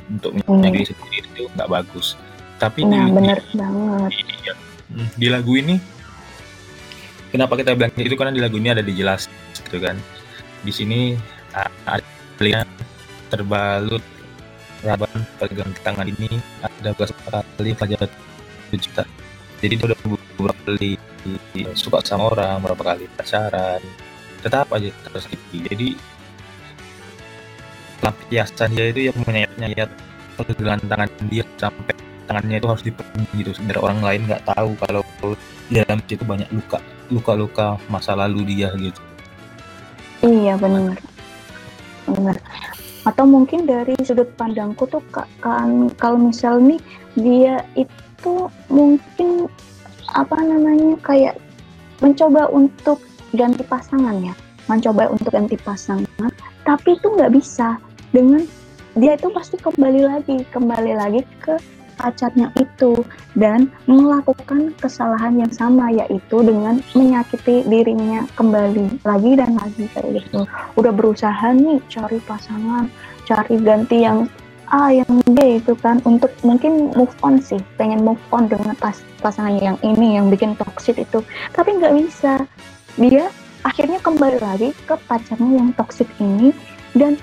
untuk 0.09 0.31
menyakiti 0.47 0.93
sendiri 0.93 1.27
itu 1.35 1.43
nggak 1.55 1.69
bagus. 1.69 2.17
Tapi 2.59 2.83
Nah 2.83 3.07
di, 3.07 3.11
bener 3.15 3.39
banget. 3.55 4.11
di. 4.11 4.23
Hmm, 4.89 5.09
di 5.13 5.27
lagu 5.29 5.53
ini 5.53 5.75
kenapa 7.29 7.53
kita 7.55 7.77
bilang 7.77 7.93
itu? 7.93 8.17
Karena 8.17 8.33
di 8.33 8.41
lagu 8.41 8.57
ini 8.57 8.69
ada 8.73 8.81
dijelas 8.81 9.29
gitu 9.53 9.77
kan. 9.77 9.95
Di 10.65 10.73
sini 10.73 11.15
ada 11.55 12.03
terbalut 13.29 14.01
raban 14.83 15.21
pegang 15.37 15.71
tangan 15.83 16.07
ini 16.07 16.39
ada 16.63 16.95
beberapa 16.95 17.43
kali 17.59 17.75
pelajaran 17.75 18.09
juta 18.73 19.03
jadi 19.59 19.73
dia 19.75 19.85
udah 19.91 19.99
beberapa 20.39 20.61
kali 20.71 20.95
suka 21.75 21.99
sama 22.07 22.31
orang 22.31 22.63
beberapa 22.63 22.95
kali 22.95 23.05
pacaran 23.19 23.81
tetap 24.39 24.71
aja 24.71 24.89
tersakiti 25.03 25.57
jadi 25.67 25.87
lampiasan 27.99 28.69
dia 28.73 28.85
itu 28.91 29.11
yang 29.11 29.17
menyayat-nyayat 29.27 29.89
pergelangan 30.39 30.87
tangan 30.87 31.09
dia 31.27 31.43
sampai 31.59 31.95
tangannya 32.29 32.57
itu 32.61 32.67
harus 32.69 32.83
dipegang 32.85 33.25
gitu 33.35 33.51
biar 33.65 33.79
orang 33.81 33.99
lain 33.99 34.21
nggak 34.29 34.43
tahu 34.47 34.71
kalau 34.79 35.01
di 35.67 35.81
dalam 35.81 35.99
situ 36.05 36.23
banyak 36.23 36.49
luka 36.53 36.79
luka-luka 37.09 37.67
masa 37.89 38.13
lalu 38.13 38.45
dia 38.47 38.69
gitu 38.77 39.01
Iya 40.19 40.59
benar. 40.59 40.99
Benar. 42.11 42.37
Atau 43.07 43.23
mungkin 43.23 43.63
dari 43.63 43.95
sudut 44.03 44.27
pandangku 44.35 44.83
tuh 44.91 44.99
Kak, 45.15 45.31
kan 45.39 45.87
kalau 45.95 46.19
misal 46.19 46.59
nih 46.59 46.79
dia 47.15 47.63
itu 47.79 48.51
mungkin 48.67 49.47
apa 50.11 50.35
namanya 50.35 50.99
kayak 50.99 51.39
mencoba 52.03 52.51
untuk 52.51 52.99
ganti 53.31 53.63
pasangan 53.63 54.19
ya, 54.19 54.35
mencoba 54.67 55.07
untuk 55.07 55.31
ganti 55.31 55.55
pasangan, 55.55 56.31
tapi 56.67 56.99
itu 56.99 57.07
nggak 57.07 57.31
bisa 57.31 57.79
dengan 58.09 58.43
dia 58.97 59.15
itu 59.15 59.29
pasti 59.29 59.55
kembali 59.61 60.01
lagi, 60.01 60.37
kembali 60.49 60.93
lagi 60.97 61.21
ke 61.39 61.55
pacarnya 61.99 62.47
itu 62.55 63.03
dan 63.35 63.67
melakukan 63.83 64.71
kesalahan 64.79 65.35
yang 65.35 65.51
sama 65.51 65.91
yaitu 65.91 66.39
dengan 66.39 66.79
menyakiti 66.95 67.67
dirinya 67.67 68.23
kembali 68.39 69.03
lagi 69.03 69.31
dan 69.35 69.59
lagi 69.59 69.83
kayak 69.91 70.23
gitu. 70.23 70.47
Udah 70.79 70.95
berusaha 70.95 71.51
nih 71.51 71.83
cari 71.91 72.23
pasangan 72.23 72.87
cari 73.27 73.55
ganti 73.61 74.07
yang 74.07 74.25
A 74.69 74.93
yang 74.93 75.09
B 75.25 75.57
itu 75.57 75.73
kan 75.81 75.97
untuk 76.05 76.29
mungkin 76.45 76.93
move 76.93 77.13
on 77.25 77.41
sih 77.41 77.57
pengen 77.75 78.05
move 78.05 78.21
on 78.29 78.45
dengan 78.45 78.77
pas 78.77 79.01
pasangannya 79.17 79.73
yang 79.73 79.77
ini 79.81 80.21
yang 80.21 80.29
bikin 80.29 80.53
toxic 80.55 80.97
itu. 81.01 81.25
Tapi 81.51 81.77
nggak 81.81 81.93
bisa. 81.97 82.45
Dia 82.95 83.33
akhirnya 83.65 83.97
kembali 83.99 84.37
lagi 84.39 84.69
ke 84.85 84.95
pacarnya 85.09 85.57
yang 85.57 85.69
toxic 85.73 86.05
ini 86.21 86.53
dan 86.93 87.17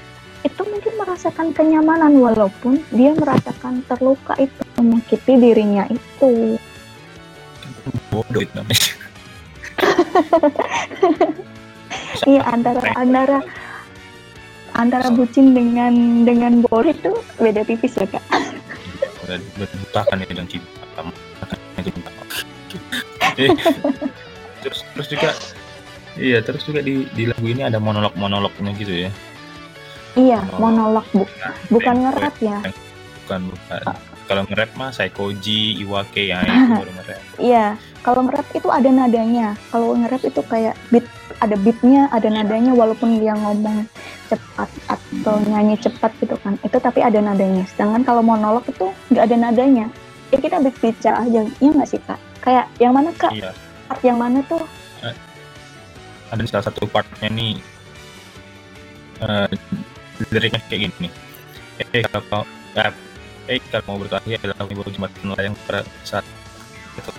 itu 0.47 0.63
mungkin 0.63 0.95
merasakan 0.95 1.51
kenyamanan 1.51 2.15
walaupun 2.23 2.79
dia 2.95 3.11
merasakan 3.19 3.83
terluka 3.91 4.39
itu 4.39 4.63
menyakiti 4.79 5.35
dirinya 5.35 5.85
itu. 5.91 6.55
Bodoh 8.15 8.41
itu 8.43 8.55
namanya. 8.55 8.87
Iya 12.27 12.43
antara 12.49 12.81
antara 12.97 13.39
antara 14.73 15.13
bucin 15.13 15.53
dengan 15.53 16.25
dengan 16.25 16.65
bodoh 16.65 16.91
itu 16.91 17.13
beda 17.39 17.63
tipis 17.63 17.95
ya 17.95 18.09
kak. 18.09 18.25
Berbutakan 19.29 20.25
ya 20.25 20.33
dan 20.33 20.47
cinta 20.49 20.87
itu 21.87 21.91
cinta. 21.93 22.11
Eh, 23.37 23.53
terus 24.65 24.81
terus 24.97 25.09
juga 25.13 25.31
iya 26.17 26.39
terus 26.41 26.65
juga 26.65 26.81
di 26.81 27.05
di 27.13 27.29
lagu 27.29 27.47
ini 27.47 27.63
ada 27.63 27.77
monolog 27.77 28.17
monolognya 28.17 28.73
gitu 28.81 29.07
ya 29.07 29.11
iya 30.17 30.41
Monolog. 30.59 31.05
monolog 31.05 31.07
bu. 31.13 31.25
Bukan 31.77 31.97
ngerap 32.09 32.35
ya. 32.41 32.59
Bukan 33.25 33.41
bukan 33.53 33.81
kalau 34.27 34.43
nge-rap 34.43 34.75
mah 34.75 34.91
Saikoji, 34.91 35.79
Iwake 35.87 36.27
ya 36.27 36.43
itu 36.43 36.63
baru 36.83 36.93
nge-rap. 36.99 37.23
Iya 37.39 37.67
kalau 38.03 38.21
ngerap 38.27 38.47
itu 38.55 38.69
ada 38.71 38.89
nadanya. 38.91 39.55
Kalau 39.71 39.95
ngerap 39.95 40.23
itu 40.27 40.41
kayak 40.47 40.75
beat 40.91 41.07
ada 41.39 41.55
beatnya 41.61 42.09
ada 42.11 42.29
nadanya 42.33 42.73
walaupun 42.73 43.21
dia 43.21 43.37
ngomong 43.37 43.87
cepat 44.27 44.67
atau 44.91 45.37
nyanyi 45.47 45.79
cepat 45.79 46.11
gitu 46.19 46.35
kan. 46.43 46.59
Itu 46.67 46.83
tapi 46.83 47.05
ada 47.05 47.23
nadanya. 47.23 47.63
Sedangkan 47.71 48.03
kalau 48.03 48.23
monolog 48.25 48.67
itu 48.67 48.91
nggak 49.15 49.25
ada 49.31 49.37
nadanya. 49.39 49.87
Ya 50.35 50.39
kita 50.43 50.59
berbicara 50.59 51.23
aja. 51.23 51.47
Iya 51.63 51.71
nggak 51.71 51.91
sih 51.91 52.01
kak? 52.03 52.19
Kayak 52.43 52.67
yang 52.83 52.95
mana 52.95 53.15
kak? 53.15 53.31
Iya. 53.31 53.55
Part 53.87 54.03
yang 54.03 54.19
mana 54.19 54.43
tuh? 54.51 54.63
Ada 56.27 56.43
salah 56.51 56.67
satu 56.67 56.91
partnya 56.91 57.31
nih. 57.31 57.63
Eh 59.23 59.49
liriknya 60.33 60.61
kayak 60.69 60.81
gini 60.91 61.09
eh 61.93 62.03
kalau 62.09 62.43
eh, 62.77 62.93
eh 63.53 63.61
kalau 63.69 63.85
mau 63.87 63.99
berkelahi 64.01 64.41
adalah 64.41 64.65
bawah 64.65 64.89
jembatan 64.89 65.35
layang 65.37 65.55
pada 65.69 65.85
saat 66.03 66.25
itu 66.97 67.13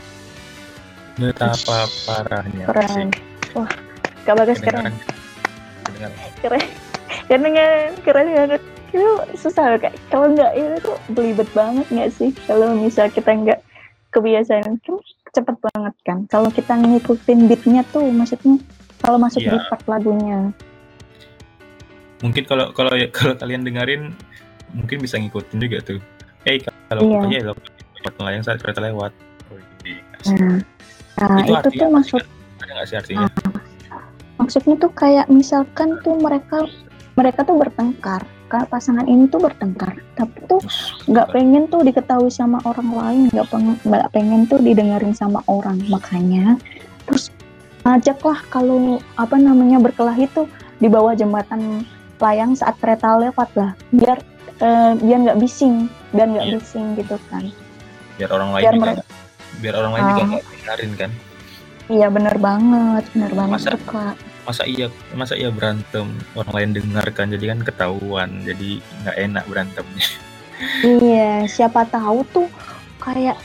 betapa 1.17 1.89
parahnya 2.05 2.65
Keren. 2.69 3.09
Wah, 3.57 3.69
Kak 4.21 4.35
Bagas 4.37 4.61
keren. 4.61 4.93
Keren. 5.97 6.11
Keren 6.43 6.61
keren, 7.27 7.91
keren 8.05 8.27
banget. 8.33 8.61
Itu 8.93 9.09
susah 9.35 9.75
loh, 9.75 9.79
Kak. 9.81 9.93
Kalau 10.13 10.29
nggak 10.31 10.51
itu 10.53 10.75
tuh 10.85 10.97
belibet 11.11 11.49
banget 11.57 11.85
nggak 11.89 12.09
sih? 12.13 12.29
Kalau 12.45 12.75
misal 12.77 13.09
kita 13.09 13.33
nggak 13.33 13.59
kebiasaan, 14.13 14.77
kan 14.79 14.95
cepet 15.33 15.55
banget 15.73 15.93
kan. 16.05 16.17
Kalau 16.29 16.49
kita 16.53 16.73
ngikutin 16.77 17.49
beatnya 17.49 17.81
tuh, 17.89 18.07
maksudnya 18.13 18.61
kalau 19.01 19.17
masuk 19.17 19.41
Iya. 19.43 19.57
di 19.57 19.59
part 19.69 19.83
lagunya. 19.89 20.39
Mungkin 22.21 22.43
kalau 22.45 22.73
kalau 22.73 22.91
kalau 23.17 23.33
kalian 23.37 23.61
dengerin 23.65 24.13
mungkin 24.73 24.97
bisa 24.99 25.15
ngikutin 25.17 25.57
juga 25.61 25.77
tuh. 25.83 25.99
Eh 26.47 26.59
kalau 26.89 27.01
Iya. 27.03 27.19
pokoknya 27.19 27.39
jembatan 27.97 28.23
layang 28.23 28.43
saat 28.45 28.59
kereta 28.63 28.79
lewat. 28.83 29.11
Oh, 29.51 29.59
iya. 29.83 30.01
Nah, 30.37 30.57
nah 31.17 31.43
itu, 31.43 31.53
artinya 31.55 31.79
tuh 31.81 31.89
maksud 31.91 32.21
ada 32.63 32.71
nggak 32.71 32.87
sih 32.87 32.97
artinya? 32.97 33.27
Maksudnya 34.37 34.75
tuh 34.79 34.91
kayak 34.93 35.25
misalkan 35.27 35.97
tuh 36.05 36.15
mereka 36.17 36.63
mereka 37.17 37.43
tuh 37.43 37.57
bertengkar. 37.57 38.23
Pasangan 38.47 39.03
ini 39.11 39.27
tuh 39.27 39.43
bertengkar. 39.43 39.99
Tapi 40.15 40.37
tuh 40.47 40.63
nggak 41.11 41.35
pengen 41.35 41.67
tuh 41.67 41.83
diketahui 41.83 42.31
sama 42.31 42.63
orang 42.63 42.89
lain. 42.95 43.21
Nggak 43.35 43.47
pengen 43.51 43.75
nggak 43.83 44.07
pengen 44.15 44.41
tuh 44.47 44.59
didengerin 44.63 45.11
sama 45.11 45.43
orang. 45.51 45.83
Makanya 45.91 46.55
terus 47.03 47.27
ajaklah 47.83 48.39
kalau 48.47 49.03
apa 49.19 49.35
namanya 49.35 49.83
berkelahi 49.83 50.31
tuh 50.31 50.47
di 50.79 50.87
bawah 50.87 51.11
jembatan 51.11 51.83
layang 52.19 52.53
saat 52.53 52.75
kereta 52.77 53.15
lewat 53.15 53.49
lah. 53.53 53.71
Biar 53.89 54.17
eh, 54.57 54.91
biar 54.95 55.17
nggak 55.23 55.37
bising 55.37 55.85
biar 56.09 56.27
nggak 56.27 56.47
Iya. 56.47 56.55
bising 56.57 56.87
gitu 56.95 57.15
kan. 57.27 57.43
Biar 58.15 58.29
orang 58.31 58.49
lain 58.51 58.63
biar 58.63 58.73
juga 58.73 58.83
mereka- 58.83 59.07
biar 59.57 59.73
orang 59.75 59.91
lain 59.91 60.03
juga 60.03 60.17
Ah. 60.17 60.27
nggak 60.27 60.45
dengerin 60.47 60.93
kan. 60.95 61.11
Iya 61.87 62.07
bener 62.09 62.35
banget 62.37 63.03
bener 63.11 63.31
banget 63.31 63.53
Masa- 63.55 63.71
tuh 63.71 63.83
kak. 63.87 64.15
masa 64.43 64.63
iya 64.63 64.87
masa 65.11 65.35
iya 65.35 65.51
berantem 65.51 66.07
orang 66.33 66.53
lain 66.53 66.69
dengarkan 66.73 67.27
jadi 67.29 67.45
kan 67.51 67.59
ketahuan 67.61 68.29
jadi 68.41 68.69
nggak 69.03 69.17
enak 69.21 69.43
berantemnya. 69.45 70.07
Iya, 70.81 71.45
siapa 71.45 71.85
tahu 71.85 72.25
tuh 72.27 72.47
kayak 72.97 73.37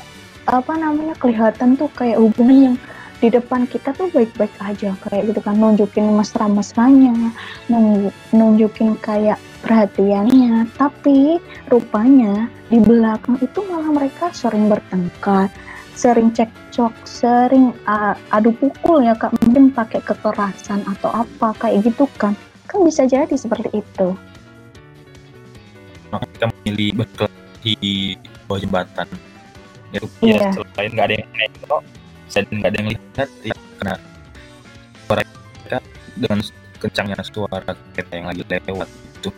apa 0.42 0.72
namanya 0.74 1.12
kelihatan 1.14 1.76
tuh 1.76 1.86
kayak 1.92 2.16
hubungan 2.16 2.72
yang 2.72 2.76
di 3.22 3.30
depan 3.30 3.70
kita 3.70 3.94
tuh 3.94 4.10
baik-baik 4.10 4.50
aja 4.58 4.98
kayak 5.06 5.30
gitu 5.30 5.38
kan 5.38 5.54
nunjukin 5.54 6.10
mesra-mesranya, 6.10 7.30
nun- 7.70 8.10
nunjukin 8.34 8.98
kayak 8.98 9.38
perhatiannya, 9.62 10.66
tapi 10.74 11.38
rupanya 11.70 12.50
di 12.66 12.82
belakang 12.82 13.38
itu 13.38 13.62
malah 13.70 13.94
mereka 13.94 14.34
sering 14.34 14.66
bertengkar, 14.66 15.46
sering 15.94 16.34
cekcok, 16.34 16.90
sering 17.06 17.70
uh, 17.86 18.18
adu 18.34 18.50
pukul 18.58 19.06
ya 19.06 19.14
kak, 19.14 19.30
mungkin 19.38 19.70
pakai 19.70 20.02
kekerasan 20.02 20.82
atau 20.82 21.22
apa 21.22 21.54
kayak 21.62 21.86
gitu 21.86 22.10
kan, 22.18 22.34
kan 22.66 22.82
bisa 22.82 23.06
jadi 23.06 23.38
seperti 23.38 23.70
itu. 23.70 24.18
maka 26.12 26.28
kita 26.36 26.46
memilih 26.52 26.88
berkelahi 27.00 27.72
di 27.80 27.94
bawah 28.44 28.60
jembatan. 28.60 29.08
Itu 29.92 30.08
ya 30.20 30.52
selain 30.52 30.90
nggak 30.92 31.06
ada 31.08 31.16
yang 31.16 31.30
nengok 31.32 31.82
dan 32.32 32.44
nggak 32.48 32.70
ada 32.72 32.78
yang 32.80 32.90
lihat 32.96 33.28
ya 33.44 33.56
karena 33.78 33.94
suara 35.06 35.22
kita 35.62 35.78
dengan 36.16 36.38
kencangnya 36.80 37.16
suara 37.22 37.70
kereta 37.94 38.12
yang 38.16 38.26
lagi 38.28 38.42
lewat 38.48 38.88
itu 39.20 39.30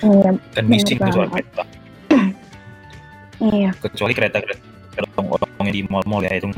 Iya, 0.00 0.30
kan 0.56 0.64
bising 0.64 0.96
tuh 0.96 1.12
suara 1.12 1.28
kereta 1.28 1.62
iya. 3.54 3.70
kecuali 3.78 4.12
kereta 4.16 4.38
kereta 4.42 5.18
orang 5.20 5.66
yang 5.70 5.74
di 5.76 5.82
mall-mall 5.88 6.24
ya 6.24 6.32
itu 6.36 6.48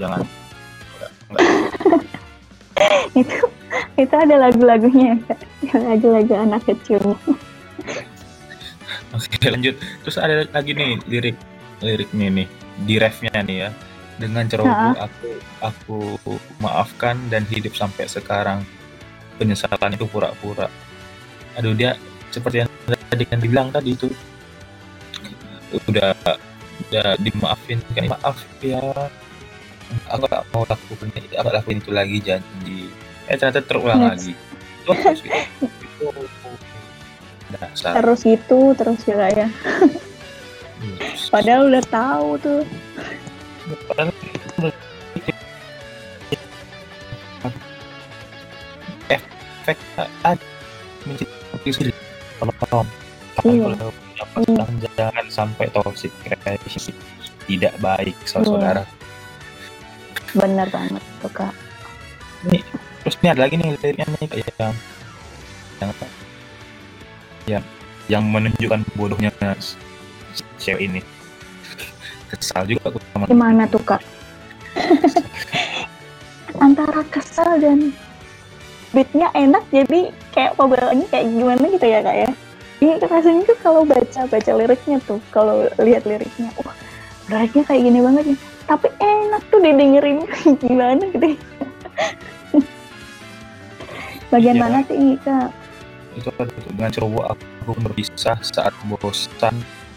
jangan 0.00 0.24
itu 3.20 3.36
itu 4.00 4.14
ada 4.16 4.34
lagu-lagunya 4.48 5.20
Kak. 5.28 5.38
lagu-lagu 5.76 6.32
anak 6.34 6.62
kecilnya 6.64 7.16
Oke 9.16 9.40
lanjut. 9.48 9.76
Terus 10.04 10.16
ada 10.20 10.44
lagi 10.52 10.76
nih 10.76 11.00
lirik 11.08 11.36
liriknya 11.80 12.28
nih 12.28 12.46
di 12.84 12.94
refnya 13.00 13.32
nih 13.40 13.56
ya. 13.66 13.70
Dengan 14.18 14.44
ceroboh 14.50 14.98
aku 14.98 15.30
aku 15.62 15.98
maafkan 16.58 17.16
dan 17.30 17.46
hidup 17.46 17.74
sampai 17.78 18.10
sekarang. 18.10 18.66
Penyesalan 19.38 19.94
itu 19.94 20.06
pura-pura. 20.10 20.66
Aduh 21.54 21.74
dia 21.74 21.94
seperti 22.34 22.66
yang 22.66 22.70
tadi 23.08 23.24
kan 23.24 23.38
dibilang 23.38 23.68
tadi 23.70 23.94
itu 23.94 24.10
udah 25.88 26.12
udah 26.88 27.08
dimaafin 27.20 27.78
kan 27.92 28.08
maaf 28.08 28.38
ya 28.64 28.80
aku 30.08 30.24
gak 30.28 30.44
mau 30.52 30.64
lakukan 30.64 31.08
aku 31.12 31.48
lakuin 31.52 31.78
itu 31.80 31.90
lagi 31.92 32.18
janji 32.20 32.80
eh 33.28 33.36
ternyata 33.36 33.60
terulang 33.64 34.00
Yes. 34.00 34.08
lagi 34.08 34.32
terus 34.88 35.20
gitu. 35.20 35.36
itu 35.84 36.08
dasar 37.52 37.92
terus 38.00 38.20
gitu 38.24 38.60
terus 38.76 39.00
ya 39.04 39.16
Kak, 39.16 39.30
ya 39.36 39.48
Yes. 40.78 41.28
padahal 41.28 41.68
udah 41.68 41.84
tahu 41.90 42.28
tuh 42.40 42.60
efek 49.68 49.76
ada 49.92 50.02
Iya. 53.46 53.70
kalau 53.70 53.92
pasangan 54.34 54.74
jangan 54.82 55.26
sampai 55.30 55.66
toxic 55.70 56.10
relationship? 56.26 56.96
Tidak 57.46 57.74
baik 57.78 58.16
saudara. 58.26 58.82
Benar 60.34 60.68
banget 60.68 61.02
tuh 61.22 61.30
kak. 61.32 61.54
Terus 63.06 63.14
ini 63.22 63.28
ada 63.30 63.40
lagi 63.46 63.54
nih 63.56 63.78
liriknya 63.78 64.06
nih 64.10 64.26
kayak 64.28 64.52
yang 64.58 64.74
yang 65.78 65.90
yang, 67.48 67.64
yang 68.10 68.24
menunjukkan 68.26 68.82
bodohnya 68.98 69.30
si 69.62 70.42
cewek 70.60 70.90
ini. 70.90 71.00
Kesal 72.28 72.68
juga 72.68 72.92
aku 72.92 73.00
gimana 73.26 73.66
tuh 73.66 73.82
kak? 73.82 74.02
Antara 76.64 77.02
kesel 77.10 77.58
dan 77.58 77.78
beatnya 78.90 79.28
enak 79.34 79.62
jadi 79.68 80.14
kayak 80.30 80.54
pembawaannya 80.54 81.06
kayak 81.10 81.26
gimana 81.28 81.64
gitu 81.66 81.86
ya 81.86 82.00
kak 82.00 82.16
ya? 82.16 82.30
Ini 82.78 83.02
rasanya 83.02 83.42
tuh 83.42 83.58
kalau 83.58 83.82
baca 83.82 84.22
baca 84.30 84.52
liriknya 84.54 85.02
tuh 85.02 85.18
kalau 85.34 85.66
lihat 85.82 86.06
liriknya 86.06 86.54
wah 86.62 86.74
liriknya 87.26 87.66
kayak 87.66 87.82
gini 87.82 87.98
banget 87.98 88.24
ya 88.30 88.36
tapi 88.68 88.88
enak 89.00 89.42
tuh 89.50 89.60
didengerin 89.64 90.18
gimana 90.62 91.02
gitu 91.10 91.26
ya. 91.34 91.38
bagian 94.32 94.56
Iya. 94.56 94.62
mana 94.62 94.78
sih 94.86 95.16
kak? 95.24 95.50
Itu 96.14 96.30
dengan 96.70 96.90
ceroboh 96.92 97.24
aku 97.26 97.72
berpisah 97.80 98.38
saat 98.44 98.74
bosan 98.86 99.54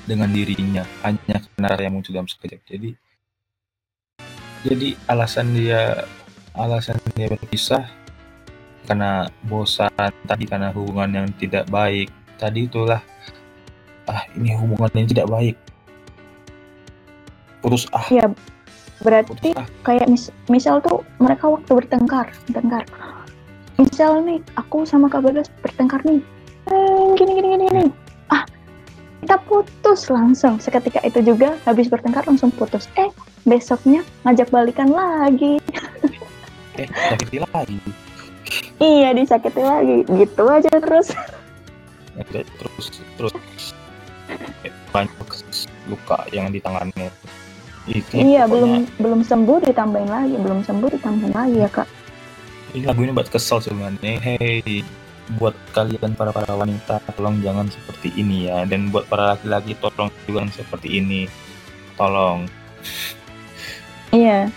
dengan 0.08 0.32
dirinya 0.32 0.84
hanya 1.04 1.38
karena 1.58 1.78
yang 1.78 1.94
muncul 2.00 2.16
dalam 2.16 2.28
sekejap. 2.28 2.60
Jadi 2.66 2.96
jadi 4.62 4.94
alasan 5.10 5.58
dia 5.58 6.06
alasan 6.54 7.00
dia 7.18 7.32
berpisah 7.32 7.88
karena 8.86 9.30
bosan 9.46 10.12
tadi 10.26 10.46
karena 10.46 10.74
hubungan 10.74 11.24
yang 11.24 11.28
tidak 11.38 11.66
baik. 11.70 12.10
Tadi 12.38 12.66
itulah 12.66 13.02
ah 14.10 14.22
ini 14.38 14.54
hubungan 14.58 14.90
yang 14.94 15.08
tidak 15.10 15.28
baik. 15.30 15.56
Putus 17.62 17.86
ah. 17.94 18.06
Ya 18.10 18.30
berarti 19.02 19.34
putus 19.34 19.58
ah. 19.58 19.68
kayak 19.82 20.06
mis- 20.10 20.34
misal 20.46 20.78
tuh 20.82 21.02
mereka 21.18 21.50
waktu 21.50 21.72
bertengkar 21.72 22.30
bertengkar. 22.50 22.86
Misal 23.82 24.22
nih 24.22 24.42
aku 24.58 24.86
sama 24.86 25.10
kak 25.10 25.26
Bagas 25.26 25.50
bertengkar 25.62 26.02
nih. 26.06 26.22
Eh, 26.70 27.06
gini 27.18 27.32
gini 27.38 27.48
gini 27.58 27.66
gini. 27.70 27.86
Ah 28.30 28.46
kita 29.26 29.38
putus 29.46 30.10
langsung. 30.10 30.62
Seketika 30.62 31.02
itu 31.06 31.22
juga 31.22 31.58
habis 31.66 31.90
bertengkar 31.90 32.26
langsung 32.30 32.54
putus. 32.54 32.90
Eh 32.98 33.10
besoknya 33.44 34.06
ngajak 34.26 34.50
balikan 34.54 34.90
lagi. 34.92 35.58
Eh 36.78 36.88
sakiti 36.88 37.38
lagi. 37.42 37.78
Iya 38.82 39.10
disakiti 39.14 39.62
lagi. 39.62 39.98
Gitu 40.06 40.44
aja 40.46 40.72
terus. 40.72 41.14
Ya, 42.18 42.24
terus 42.28 42.86
terus. 43.18 43.34
Eh, 44.64 44.72
banyak 44.92 45.12
luka 45.90 46.24
yang 46.32 46.52
di 46.54 46.60
tangannya. 46.64 47.10
Itu 47.90 48.14
iya 48.14 48.46
pokoknya- 48.46 48.50
belum 48.52 48.72
belum 49.02 49.20
sembuh 49.26 49.58
ditambahin 49.66 50.10
lagi. 50.10 50.36
Belum 50.38 50.60
sembuh 50.62 50.90
ditambahin 50.94 51.34
lagi 51.34 51.58
ya 51.60 51.70
kak. 51.70 51.88
Ini 52.72 52.88
lagu 52.88 53.04
ini 53.04 53.12
buat 53.12 53.28
kesel 53.28 53.60
sebenarnya. 53.60 54.16
Hey 54.22 54.86
buat 55.40 55.56
kalian 55.72 56.12
para 56.20 56.36
para 56.36 56.52
wanita 56.60 57.00
tolong 57.16 57.40
jangan 57.40 57.68
seperti 57.72 58.12
ini 58.20 58.52
ya. 58.52 58.64
Dan 58.68 58.92
buat 58.92 59.08
para 59.08 59.36
laki-laki 59.36 59.76
tolong 59.80 60.12
juga 60.28 60.44
jangan 60.44 60.52
seperti 60.52 60.88
ini. 61.00 61.22
Tolong 61.96 62.48
iya 64.12 64.48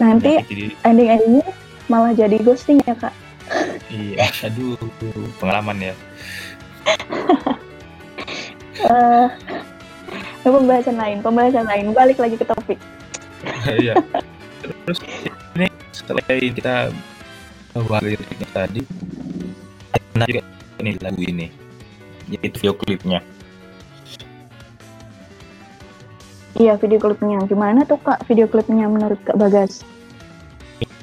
nanti 0.00 0.40
ending-endingnya 0.82 1.48
malah 1.88 2.12
jadi 2.16 2.40
ghosting 2.42 2.80
ya 2.84 2.96
kak 2.96 3.14
iya 3.92 4.26
aduh 4.42 4.76
pengalaman 5.38 5.92
ya 5.92 5.94
Eh, 8.84 9.26
pembahasan 10.44 10.96
lain, 11.00 11.18
pembahasan 11.24 11.64
lain. 11.64 11.96
Balik 11.96 12.18
lagi 12.20 12.36
ke 12.36 12.46
topik. 12.46 12.78
Iya. 13.64 13.96
Terus 14.64 15.00
ini 15.56 15.68
setelah 15.92 16.24
kita 16.24 16.74
bahas 17.76 18.16
tadi, 18.56 18.80
ada 19.92 20.24
juga 20.24 20.40
ini 20.80 20.90
lagu 21.00 21.22
ini, 21.24 21.46
yaitu 22.28 22.56
video 22.60 22.72
klipnya. 22.72 23.20
Iya, 26.54 26.78
video 26.78 27.02
klipnya. 27.02 27.42
Gimana 27.50 27.82
tuh 27.82 27.98
Kak 27.98 28.30
video 28.30 28.46
klipnya 28.46 28.86
menurut 28.86 29.18
Kak 29.26 29.34
Bagas? 29.34 29.82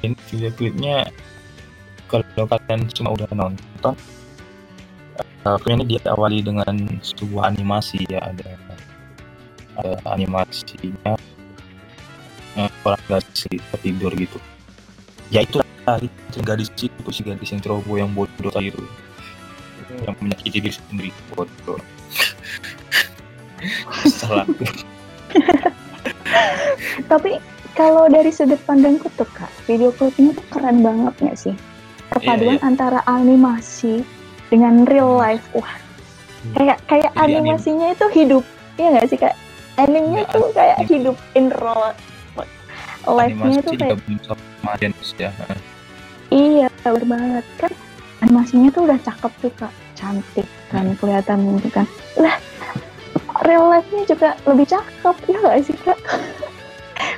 Ini 0.00 0.16
video 0.32 0.48
klipnya 0.56 1.12
kalau 2.08 2.48
kalian 2.48 2.88
cuma 2.92 3.12
udah 3.16 3.28
nonton, 3.32 3.96
uh, 5.44 5.58
ini 5.68 5.96
diawali 5.96 6.44
dengan 6.44 7.00
sebuah 7.00 7.52
animasi 7.52 8.04
ya 8.04 8.20
ada 8.20 8.52
ada 9.80 9.96
animasinya 10.12 11.16
eh, 12.60 12.70
orang 12.84 13.04
gadis 13.08 13.48
tidur 13.80 14.12
gitu. 14.12 14.38
Ya 15.32 15.44
itu 15.44 15.60
gadis 16.44 16.68
itu 16.76 17.08
si 17.12 17.24
gadis 17.24 17.48
yang 17.48 17.64
ceroboh 17.64 17.96
yang 17.96 18.12
bodoh 18.12 18.52
itu 18.60 18.84
yang 20.04 20.16
menyakiti 20.20 20.60
diri 20.60 20.72
sendiri 20.72 21.10
bodoh. 21.32 21.80
Salah. 24.20 24.44
Tapi 27.10 27.38
kalau 27.72 28.08
dari 28.08 28.28
sudut 28.28 28.60
pandangku 28.64 29.08
tuh 29.16 29.28
Kak, 29.32 29.48
video 29.64 29.92
klipnya 29.92 30.36
tuh 30.36 30.46
keren 30.52 30.84
banget 30.84 31.14
nggak 31.20 31.38
sih? 31.38 31.54
Perpaduan 32.12 32.60
Iya, 32.60 32.64
antara 32.64 33.00
animasi 33.08 34.04
dengan 34.52 34.84
real 34.84 35.16
life. 35.16 35.44
Wah, 35.56 35.72
kayak 36.52 36.78
kayak 36.84 37.10
Jadi 37.16 37.22
anim- 37.24 37.48
animasinya 37.48 37.88
itu 37.96 38.06
hidup. 38.12 38.44
Iya 38.76 38.88
nggak 38.96 39.08
sih 39.08 39.18
Kak? 39.20 39.34
Animenya 39.80 40.28
Iya, 40.28 40.34
tuh 40.36 40.46
kayak 40.52 40.76
anim- 40.76 40.90
hidup 40.92 41.16
in 41.32 41.46
real 41.48 41.92
life-nya 43.08 43.58
tuh 43.64 43.72
kayak 43.74 43.98
sama 43.98 44.72
ya. 45.48 45.56
Iya, 46.32 46.66
bener 46.84 47.04
banget 47.08 47.46
kan. 47.58 47.72
Animasinya 48.22 48.68
tuh 48.70 48.82
udah 48.86 48.98
cakep 49.02 49.32
tuh 49.42 49.52
kak, 49.58 49.72
cantik 49.98 50.46
kan, 50.70 50.94
kelihatan 50.96 51.58
gitu 51.58 51.68
kan. 51.74 51.86
Lah, 52.14 52.38
real 53.46 53.66
life-nya 53.70 54.02
juga 54.06 54.34
lebih 54.46 54.66
cakep 54.68 55.16
ya 55.28 55.38
gak 55.42 55.62
sih 55.64 55.76
kak? 55.82 55.98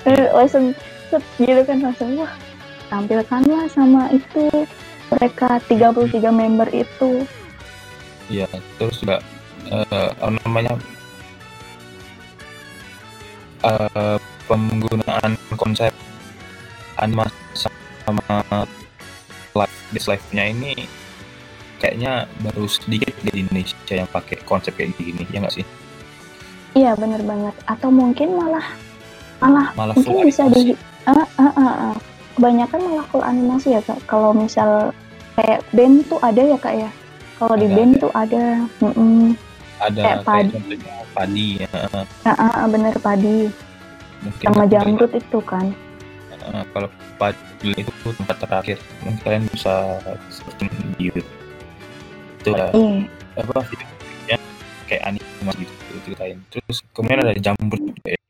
langsung 0.37 0.77
set 1.09 1.25
gitu 1.41 1.63
kan 1.65 1.81
langsung 1.81 2.17
wah 2.21 2.33
tampilkanlah 2.93 3.65
sama 3.73 4.13
itu 4.13 4.49
mereka 5.13 5.61
33 5.69 6.33
member 6.33 6.69
itu. 6.73 7.25
Iya, 8.29 8.49
terus 8.81 9.05
juga 9.05 9.21
apa 9.69 10.33
namanya 10.45 10.75
eh, 13.65 14.19
penggunaan 14.49 15.37
konsep 15.57 15.93
animasi 17.01 17.69
sama 18.05 18.65
live 19.57 19.77
base 19.93 20.09
live-nya 20.13 20.45
ini 20.53 20.75
kayaknya 21.81 22.29
baru 22.45 22.65
sedikit 22.69 23.13
di 23.25 23.45
Indonesia 23.45 23.77
yang 23.93 24.09
pakai 24.09 24.41
konsep 24.45 24.77
kayak 24.77 24.97
gini 24.97 25.25
ya 25.33 25.45
nggak 25.45 25.57
sih? 25.61 25.67
Iya 26.75 26.99
bener 26.99 27.23
banget. 27.23 27.55
Atau 27.71 27.89
mungkin 27.95 28.35
malah 28.35 28.67
malah 29.43 29.67
Malah 29.75 29.95
mungkin 29.99 30.27
bisa 30.27 30.47
animasi. 30.47 30.75
di 30.75 30.79
ah, 31.07 31.27
ah, 31.39 31.53
ah, 31.55 31.75
ah. 31.93 31.95
kebanyakan 32.35 32.81
malah 32.83 33.07
full 33.13 33.25
animasi 33.25 33.77
ya 33.77 33.81
kak 33.85 33.99
kalau 34.11 34.35
misal 34.35 34.91
kayak 35.39 35.61
band 35.75 36.03
tuh 36.07 36.19
ada 36.23 36.43
ya 36.43 36.59
kak 36.59 36.75
ya 36.75 36.91
kalau 37.39 37.55
di 37.59 37.69
band 37.71 37.93
ada. 37.99 38.03
tuh 38.03 38.13
ada 38.15 38.45
mm-mm. 38.83 39.19
ada 39.83 40.03
kayak 40.03 40.19
kayak 40.23 40.25
padi. 40.25 40.51
contohnya 40.55 40.95
padi 41.15 41.47
ya 41.63 41.69
Ah, 42.25 42.31
ah, 42.31 42.51
ah, 42.63 42.67
bener 42.71 42.95
padi 42.99 43.39
mungkin 44.25 44.47
sama 44.49 44.65
jamrut 44.67 45.13
itu 45.13 45.39
kan 45.45 45.67
eh, 46.33 46.65
kalau 46.73 46.89
padi 47.21 47.71
itu 47.77 48.09
tempat 48.19 48.37
terakhir 48.41 48.79
mungkin 49.05 49.21
kalian 49.23 49.45
bisa 49.53 49.75
searching 50.33 50.73
di 50.99 51.11
YouTube 51.13 51.31
itu 52.41 52.51
ada 52.51 52.67
iya 52.75 53.05
apa 53.35 53.59
kayak 54.89 55.03
animasi 55.09 55.65
gitu 55.65 56.13
ceritain. 56.13 56.39
Terus 56.53 56.85
kemudian 56.93 57.25
ada 57.25 57.35
jamrut 57.37 57.81
juga 57.81 58.09
ya? 58.13 58.21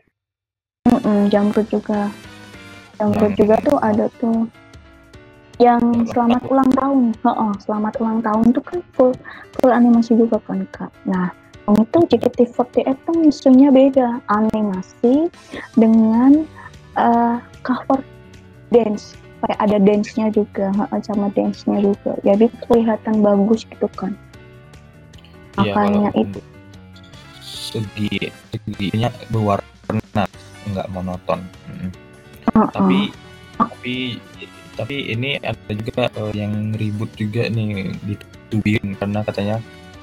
Mm-mm, 0.90 1.21
jamrut 1.31 1.67
juga. 1.69 2.11
Jamrut 2.99 3.35
Yang- 3.35 3.38
juga 3.38 3.55
tuh 3.67 3.79
ada 3.83 4.07
tuh 4.23 4.38
yang 5.62 5.83
selamat 6.11 6.43
ulang 6.51 6.71
tahun. 6.75 7.05
Heeh, 7.23 7.53
selamat 7.62 7.93
ulang 8.03 8.19
tahun 8.23 8.45
tuh 8.55 8.64
kan 8.67 8.79
full 8.95 9.12
full 9.59 9.73
animasi 9.73 10.19
juga 10.19 10.38
kan 10.47 10.67
kak. 10.75 10.90
Nah 11.07 11.31
itu 11.71 11.99
JKT48 12.11 12.97
tuh 13.07 13.14
musuhnya 13.17 13.69
beda. 13.71 14.19
Animasi 14.31 15.31
dengan 15.79 16.47
eh, 16.95 17.37
cover 17.62 18.03
dance. 18.71 19.14
Kayak 19.45 19.61
ada 19.61 19.77
dance-nya 19.77 20.27
juga 20.33 20.73
sama 21.05 21.29
dance-nya 21.37 21.77
juga. 21.85 22.17
Jadi 22.25 22.49
kelihatan 22.64 23.21
bagus 23.21 23.69
gitu 23.69 23.88
kan 23.93 24.17
Iya, 25.61 25.73
kalau 25.75 26.11
itu 26.11 26.40
segi 27.45 28.11
seginya 28.51 29.11
berwarna 29.31 30.25
nggak 30.64 30.88
monoton 30.90 31.40
Mm. 31.69 31.90
heeh. 32.55 32.67
tapi 32.71 32.99
tapi 33.59 33.95
tapi 34.75 34.97
ini 35.11 35.38
ada 35.38 35.71
juga 35.71 36.11
eh, 36.11 36.33
yang 36.35 36.75
ribut 36.75 37.11
juga 37.14 37.47
nih 37.47 37.95
ditubin 38.03 38.95
karena 38.99 39.23
katanya 39.23 39.57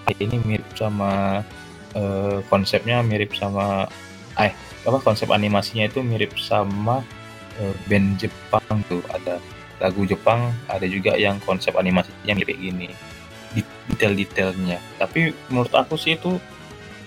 "Ah, 0.07 0.13
ini 0.15 0.39
mirip 0.43 0.67
sama 0.75 1.43
eh, 1.95 2.37
konsepnya 2.47 3.03
mirip 3.03 3.35
sama 3.35 3.87
eh 4.39 4.51
apa 4.81 4.97
konsep 4.99 5.27
animasinya 5.29 5.85
itu 5.85 5.99
mirip 6.01 6.35
sama 6.39 7.03
eh, 7.59 7.75
band 7.87 8.15
Jepang 8.17 8.63
tuh 8.87 9.03
ada 9.11 9.37
lagu 9.79 10.05
Jepang 10.05 10.51
ada 10.67 10.85
juga 10.87 11.15
yang 11.19 11.39
konsep 11.43 11.75
animasinya 11.75 12.31
mirip 12.31 12.47
kayak 12.51 12.61
gini 12.61 12.87
Di- 12.91 13.10
detail-detailnya. 14.01 14.81
Tapi 14.97 15.29
menurut 15.53 15.69
aku 15.77 15.93
sih 15.93 16.17
itu 16.17 16.41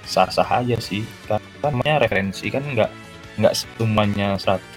sah-sah 0.07 0.63
aja 0.63 0.79
sih. 0.79 1.03
Karena 1.27 1.43
namanya 1.67 2.07
referensi 2.07 2.47
kan 2.55 2.63
nggak 2.63 2.91
nggak 3.35 3.55
semuanya 3.59 4.39
100% 4.39 4.71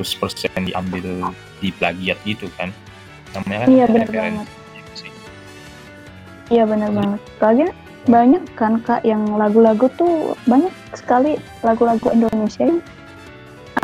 diambil 0.66 1.30
di 1.62 1.70
plagiat 1.70 2.18
gitu 2.26 2.50
kan. 2.58 2.74
Namanya 3.38 3.58
kan 3.62 3.68
Iya, 3.70 3.86
bener 3.86 4.08
referensi 4.10 4.50
gitu. 5.06 5.30
Iya 6.48 6.64
benar 6.66 6.90
banget. 6.90 7.20
Soalnya 7.38 7.70
banyak 8.08 8.44
kan 8.56 8.74
kak 8.82 9.04
yang 9.04 9.22
lagu-lagu 9.36 9.92
tuh 10.00 10.34
banyak 10.48 10.72
sekali 10.96 11.36
lagu-lagu 11.62 12.08
Indonesia 12.10 12.64
yang 12.66 12.82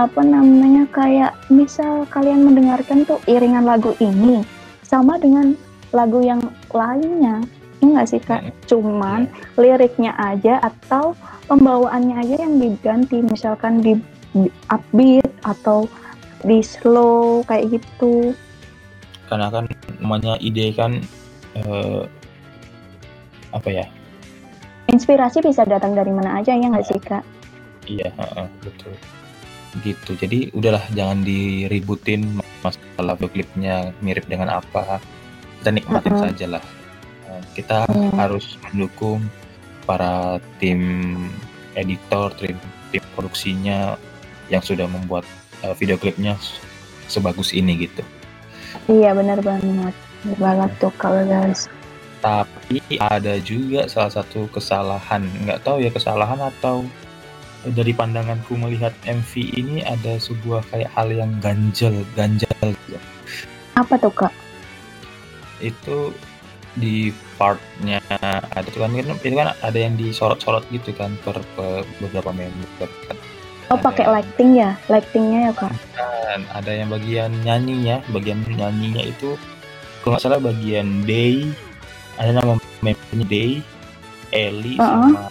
apa 0.01 0.25
namanya 0.25 0.89
kayak 0.89 1.37
misal 1.53 2.09
kalian 2.09 2.41
mendengarkan 2.49 3.05
tuh 3.05 3.21
iringan 3.29 3.67
lagu 3.67 3.93
ini 4.01 4.41
sama 4.81 5.21
dengan 5.21 5.53
lagu 5.93 6.23
yang 6.25 6.41
lainnya. 6.73 7.45
ya 7.45 7.62
nggak 7.91 8.07
sih 8.07 8.21
kak? 8.23 8.41
Mm. 8.45 8.53
Cuman 8.69 9.21
liriknya 9.59 10.15
aja 10.15 10.63
atau 10.63 11.17
pembawaannya 11.51 12.15
aja 12.23 12.35
yang 12.47 12.55
diganti 12.61 13.19
misalkan 13.19 13.83
di 13.83 13.99
di 14.33 14.49
upbeat 14.71 15.29
atau 15.43 15.85
di 16.43 16.59
slow 16.59 17.45
kayak 17.47 17.79
gitu. 17.79 18.35
karena 19.31 19.49
kan 19.49 19.65
namanya 20.03 20.35
ide 20.43 20.75
kan 20.75 20.99
eh, 21.57 22.03
apa 23.55 23.69
ya 23.71 23.85
Inspirasi 24.91 25.41
bisa 25.41 25.63
datang 25.63 25.95
dari 25.95 26.11
mana 26.11 26.37
aja 26.37 26.53
ya 26.53 26.67
nggak 26.69 26.85
sih 26.85 26.99
kak? 26.99 27.23
iya 27.87 28.11
heeh, 28.13 28.45
betul 28.61 28.93
gitu 29.81 30.11
jadi 30.13 30.53
udahlah 30.53 30.85
jangan 30.93 31.25
diributin 31.25 32.37
masalah 32.61 33.17
video 33.17 33.29
klipnya 33.33 33.75
mirip 34.05 34.29
dengan 34.29 34.61
apa 34.61 35.01
kita 35.63 35.69
nikmatin 35.73 36.13
Mm-mm. 36.13 36.25
saja 36.29 36.45
lah 36.59 36.63
kita 37.51 37.85
Iya. 37.87 38.09
harus 38.17 38.55
mendukung 38.65 39.25
para 39.83 40.37
tim 40.57 40.79
editor 41.73 42.31
tim 42.35 42.55
tim 42.89 43.03
produksinya 43.13 43.97
yang 44.47 44.61
sudah 44.61 44.85
membuat 44.85 45.25
eh, 45.61 45.73
video 45.73 45.95
klipnya 45.95 46.37
sebagus 47.07 47.51
ini 47.51 47.83
gitu 47.83 48.03
Iya 48.85 49.13
benar 49.13 49.37
banget, 49.39 49.93
benar 50.23 50.39
banget 50.39 50.71
tuh 50.79 50.93
kalau 50.97 51.21
guys. 51.23 51.69
tapi 52.19 52.79
ada 52.97 53.35
juga 53.37 53.85
salah 53.85 54.09
satu 54.09 54.47
kesalahan 54.47 55.27
nggak 55.43 55.59
tahu 55.61 55.83
ya 55.83 55.91
kesalahan 55.91 56.39
atau 56.39 56.87
dari 57.63 57.91
pandanganku 57.91 58.55
melihat 58.55 58.91
MV 59.03 59.31
ini 59.53 59.83
ada 59.83 60.15
sebuah 60.17 60.63
kayak 60.67 60.87
hal 60.89 61.11
yang 61.11 61.31
ganjel 61.39 61.91
ganjal 62.11 62.47
gitu. 62.59 62.99
Apa 63.75 63.95
tuh 63.95 64.11
kak? 64.11 64.33
itu 65.59 66.11
di 66.73 67.13
partnya 67.37 68.01
ada 68.49 68.65
tuh 68.65 68.81
kan 68.81 68.93
itu 68.97 69.13
kan 69.33 69.53
ada 69.61 69.77
yang 69.77 69.93
disorot-sorot 69.93 70.65
gitu 70.73 70.89
kan 70.93 71.13
per, 71.21 71.37
per 71.53 71.85
beberapa 72.01 72.33
member 72.33 72.89
kan. 73.05 73.17
Oh 73.71 73.77
Ada- 73.77 73.85
pakai 73.89 74.05
lighting 74.09 74.51
ya, 74.57 74.71
lightingnya 74.89 75.39
ya 75.49 75.51
kak? 75.55 75.71
dan 75.93 76.39
ada 76.51 76.71
yang 76.73 76.89
bagian 76.89 77.29
nyanyinya 77.45 78.01
bagian 78.09 78.41
nyanyinya 78.49 79.05
itu 79.05 79.37
kalau 80.01 80.17
nggak 80.17 80.23
salah 80.25 80.41
bagian 80.41 81.05
Day 81.05 81.47
ada 82.17 82.35
nama 82.35 82.57
membernya 82.81 83.25
Day 83.25 83.51
Ellie 84.33 84.81
Uh-uh. 84.81 85.13
sama 85.13 85.21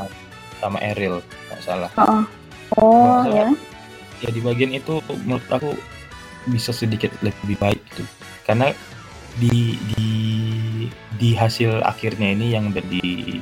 sama 0.62 0.78
Eril 0.80 1.18
nggak 1.50 1.60
salah 1.60 1.90
Heeh. 1.98 2.22
Oh 2.78 3.20
Kalau 3.20 3.34
ya. 3.34 3.46
ya 4.22 4.28
di 4.30 4.40
bagian 4.40 4.72
itu 4.72 5.02
menurut 5.26 5.44
aku 5.50 5.74
bisa 6.48 6.70
sedikit 6.72 7.12
lebih 7.20 7.58
baik 7.58 7.82
gitu 7.92 8.02
karena 8.42 8.72
di 9.36 9.76
di 9.92 10.01
di 11.22 11.38
hasil 11.38 11.86
akhirnya 11.86 12.34
ini 12.34 12.50
yang 12.50 12.74
udah 12.74 12.82
di 12.90 13.38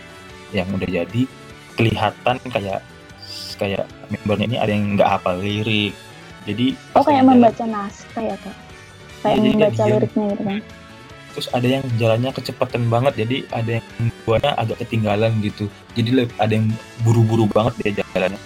yang 0.52 0.68
udah 0.68 0.84
jadi 0.84 1.22
kelihatan 1.80 2.36
kayak 2.52 2.84
kayak 3.56 3.88
membernya 4.12 4.46
ini 4.52 4.56
ada 4.60 4.72
yang 4.76 4.84
nggak 5.00 5.08
hafal 5.08 5.40
lirik 5.40 5.96
jadi 6.44 6.76
Oh 6.92 7.00
kayak 7.00 7.24
lagi 7.24 7.24
jalan, 7.24 7.40
membaca 7.40 7.64
naskah 7.64 8.24
ya 8.24 8.36
kak. 8.36 8.56
Kayak 9.20 9.36
Iya, 9.36 9.40
jadi 9.40 9.48
membaca 9.56 9.82
liriknya 9.88 10.26
gitu 10.28 10.44
kan. 10.44 10.60
terus 11.30 11.46
ada 11.54 11.68
yang 11.70 11.84
jalannya 11.94 12.30
kecepatan 12.34 12.82
banget 12.90 13.12
jadi 13.22 13.36
ada 13.54 13.70
yang 13.78 13.86
buahnya 14.26 14.50
agak 14.58 14.76
ketinggalan 14.82 15.32
gitu 15.40 15.64
jadi 15.94 16.26
ada 16.36 16.52
yang 16.52 16.66
buru-buru 17.00 17.46
banget 17.48 17.74
dia 17.80 18.02
jalannya 18.02 18.40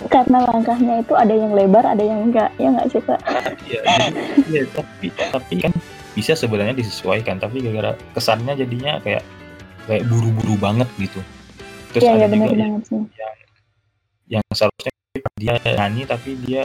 Karena 0.00 0.38
langkahnya 0.48 1.04
itu 1.04 1.12
ada 1.12 1.34
yang 1.36 1.52
lebar, 1.52 1.84
ada 1.84 2.00
yang 2.00 2.24
enggak. 2.24 2.48
Ya 2.56 2.72
nggak 2.72 2.88
sih 2.88 3.04
kak? 3.04 3.20
ya 3.68 3.80
jadi 3.84 4.48
ya, 4.48 4.62
tapi 4.72 5.06
tapi 5.12 5.54
kan 5.60 5.72
bisa 6.14 6.34
sebenarnya 6.34 6.74
disesuaikan 6.74 7.38
tapi 7.38 7.62
gara-gara 7.62 7.94
kesannya 8.14 8.58
jadinya 8.58 8.98
kayak 9.02 9.22
kayak 9.86 10.04
buru-buru 10.10 10.54
banget 10.58 10.88
gitu 10.98 11.20
terus 11.94 12.06
Iya 12.06 12.12
ada 12.14 12.26
iya 12.26 12.36
juga 12.36 12.54
yang, 12.54 12.74
sih. 12.82 13.02
yang 14.30 14.44
seharusnya 14.54 14.92
dia 15.38 15.54
nyanyi 15.74 16.02
tapi 16.06 16.30
dia 16.46 16.62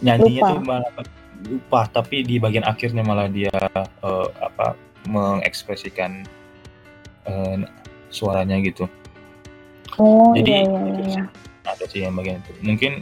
nyanyinya 0.00 0.40
Lupa. 0.40 0.50
tuh 0.52 0.60
malah 0.64 0.92
lupa 1.42 1.80
tapi 1.90 2.16
di 2.22 2.38
bagian 2.38 2.64
akhirnya 2.64 3.02
malah 3.02 3.26
dia 3.28 3.52
eh, 4.02 4.28
apa 4.40 4.78
mengekspresikan 5.10 6.22
eh, 7.28 7.56
suaranya 8.12 8.60
gitu 8.62 8.86
Oh 10.00 10.32
Jadi, 10.32 10.48
iya 10.48 10.60
iya. 10.64 11.04
iya. 11.04 11.22
ada 11.68 11.84
sih 11.84 12.00
yang 12.00 12.16
bagian 12.16 12.40
itu 12.40 12.52
mungkin 12.64 12.92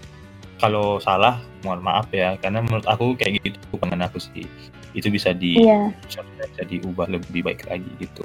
kalau 0.61 1.01
salah 1.01 1.41
mohon 1.65 1.81
maaf 1.81 2.07
ya. 2.13 2.37
Karena 2.37 2.61
menurut 2.61 2.85
aku 2.85 3.17
kayak 3.17 3.41
gitu 3.41 3.57
bukan 3.73 3.97
aku 3.97 4.21
sih. 4.21 4.45
Itu 4.93 5.09
bisa 5.09 5.33
di 5.33 5.57
Iya. 5.57 5.91
bisa 6.05 6.63
diubah 6.63 7.09
lebih 7.09 7.41
baik 7.43 7.65
lagi 7.67 7.89
gitu. 7.99 8.23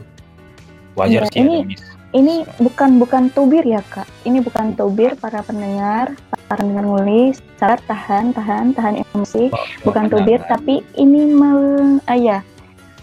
Wajar 0.96 1.26
Iya, 1.28 1.32
sih 1.32 1.42
ini- 1.42 2.04
Ini 2.16 2.48
bukan 2.64 2.96
bukan 2.96 3.28
tubir 3.36 3.68
ya 3.68 3.84
kak. 3.92 4.08
Ini 4.24 4.40
bukan 4.40 4.72
tubir 4.72 5.20
para 5.20 5.44
pendengar, 5.44 6.16
para 6.48 6.56
pendengar 6.56 6.88
nulis. 6.88 7.44
Sabar 7.60 7.76
tahan 7.84 8.32
tahan 8.32 8.72
tahan 8.72 9.04
emosi. 9.04 9.52
bukan 9.84 10.08
tubir 10.08 10.40
tapi 10.48 10.80
ini 10.96 11.28
mel 11.28 11.60
ah, 12.08 12.16
ya 12.16 12.40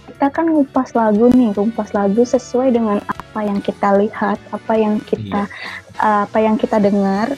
kita 0.08 0.28
kan 0.30 0.46
ngupas 0.48 0.94
lagu 0.94 1.28
nih 1.28 1.50
ngupas 1.50 1.90
lagu 1.92 2.22
sesuai 2.22 2.70
dengan 2.70 3.02
apa 3.02 3.40
yang 3.42 3.58
kita 3.58 3.98
lihat 3.98 4.38
apa 4.48 4.72
yang 4.74 5.02
kita 5.02 5.50
apa 5.98 6.38
yang 6.38 6.54
kita 6.54 6.78
dengar 6.78 7.34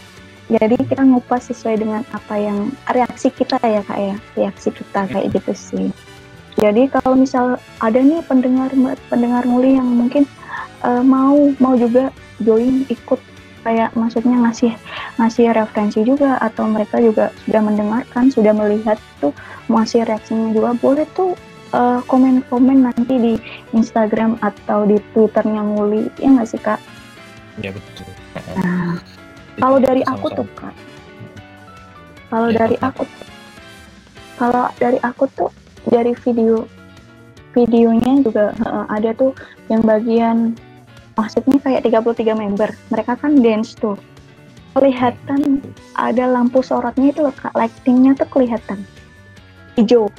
jadi 0.52 0.76
kita 0.76 1.00
ngupas 1.08 1.48
sesuai 1.48 1.80
dengan 1.80 2.02
apa 2.12 2.36
yang 2.36 2.68
reaksi 2.92 3.32
kita 3.32 3.56
ya 3.64 3.80
kak 3.80 3.96
ya. 3.96 4.16
Reaksi 4.36 4.68
kita 4.76 5.08
kayak 5.08 5.32
gitu 5.32 5.52
sih. 5.56 5.88
Jadi 6.60 6.86
kalau 6.92 7.16
misal 7.16 7.56
ada 7.80 7.98
nih 7.98 8.20
pendengar 8.28 8.70
pendengar 9.08 9.42
muli 9.48 9.74
yang 9.80 9.88
mungkin 9.88 10.28
eh, 10.84 11.02
mau 11.02 11.48
mau 11.56 11.74
juga 11.74 12.12
join 12.44 12.84
ikut 12.92 13.20
kayak 13.64 13.96
maksudnya 13.96 14.36
ngasih 14.44 14.76
ngasih 15.16 15.56
referensi 15.56 16.04
juga 16.04 16.36
atau 16.36 16.68
mereka 16.68 17.00
juga 17.00 17.32
sudah 17.48 17.64
mendengarkan 17.64 18.28
sudah 18.28 18.52
melihat 18.52 19.00
tuh 19.24 19.32
mau 19.72 19.80
ngasih 19.80 20.04
reaksinya 20.04 20.52
juga 20.52 20.76
boleh 20.76 21.08
tuh 21.16 21.32
eh, 21.72 22.00
komen-komen 22.04 22.84
nanti 22.84 23.14
di 23.16 23.34
Instagram 23.72 24.36
atau 24.44 24.84
di 24.84 25.00
Twitternya 25.16 25.64
Muli 25.64 26.12
ya 26.20 26.36
nggak 26.36 26.48
sih 26.52 26.60
kak? 26.60 26.78
ya 27.62 27.70
betul. 27.70 28.06
Nah, 28.58 28.98
kalau 29.58 29.78
dari 29.78 30.02
kita 30.02 30.12
aku 30.14 30.26
tuh 30.34 30.48
kak, 30.58 30.74
kalau 32.30 32.48
Ya, 32.50 32.66
dari 32.66 32.76
apa? 32.82 32.88
aku, 32.90 33.02
kalau 34.34 34.66
dari 34.76 34.98
aku 35.02 35.24
tuh 35.38 35.50
dari 35.86 36.12
video 36.26 36.66
videonya 37.54 38.12
juga 38.26 38.50
eh, 38.50 38.86
ada 38.90 39.10
tuh 39.14 39.30
yang 39.70 39.82
bagian 39.86 40.58
maksudnya 41.14 41.58
kayak 41.62 41.86
33 41.86 42.34
member. 42.34 42.70
Mereka 42.90 43.14
kan 43.22 43.38
dance 43.38 43.78
tuh. 43.78 43.94
Kelihatan 44.74 45.62
ada 45.94 46.26
lampu 46.26 46.58
sorotnya 46.58 47.14
itu 47.14 47.22
loh 47.22 47.34
kak. 47.34 47.54
Lightingnya 47.54 48.18
tuh 48.18 48.26
kelihatan. 48.26 48.82
Hijau. 49.78 50.10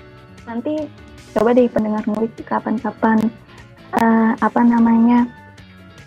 Nanti 0.48 0.88
coba 1.36 1.52
deh 1.52 1.68
pendengar 1.68 2.08
murid 2.08 2.32
kapan-kapan 2.48 3.20
eh, 4.00 4.32
apa 4.40 4.62
namanya 4.64 5.28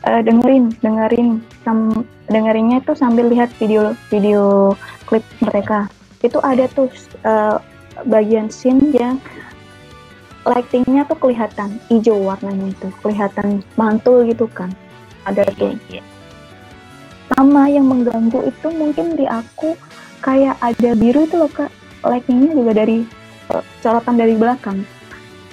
eh, 0.08 0.24
dengerin 0.24 0.72
dengerin 0.80 1.44
sam, 1.60 2.08
dengerinnya 2.28 2.80
itu 2.80 2.92
sambil 2.94 3.28
lihat 3.28 3.50
video 3.56 3.96
video 4.12 4.72
klip 5.08 5.24
mereka. 5.40 5.88
Itu 6.20 6.38
ada 6.44 6.68
tuh 6.70 6.88
eh, 7.24 7.56
bagian 8.04 8.48
scene 8.52 8.92
yang 8.94 9.16
lightingnya 10.46 11.04
tuh 11.08 11.18
kelihatan 11.20 11.76
hijau 11.92 12.16
warnanya 12.24 12.72
itu 12.72 12.88
kelihatan 13.04 13.60
mantul 13.76 14.24
gitu 14.24 14.48
kan. 14.52 14.72
Ada 15.28 15.44
tuh. 15.56 15.76
Iya, 15.88 16.00
iya. 16.00 16.02
sama 17.36 17.68
yang 17.68 17.84
mengganggu 17.84 18.40
itu 18.48 18.68
mungkin 18.72 19.12
di 19.14 19.28
aku 19.28 19.76
kayak 20.24 20.56
ada 20.64 20.90
biru 20.96 21.28
itu 21.28 21.36
loh 21.36 21.50
kak. 21.52 21.68
Lightingnya 22.00 22.56
juga 22.56 22.72
dari 22.72 23.04
corotan 23.82 24.16
dari 24.16 24.34
belakang. 24.38 24.80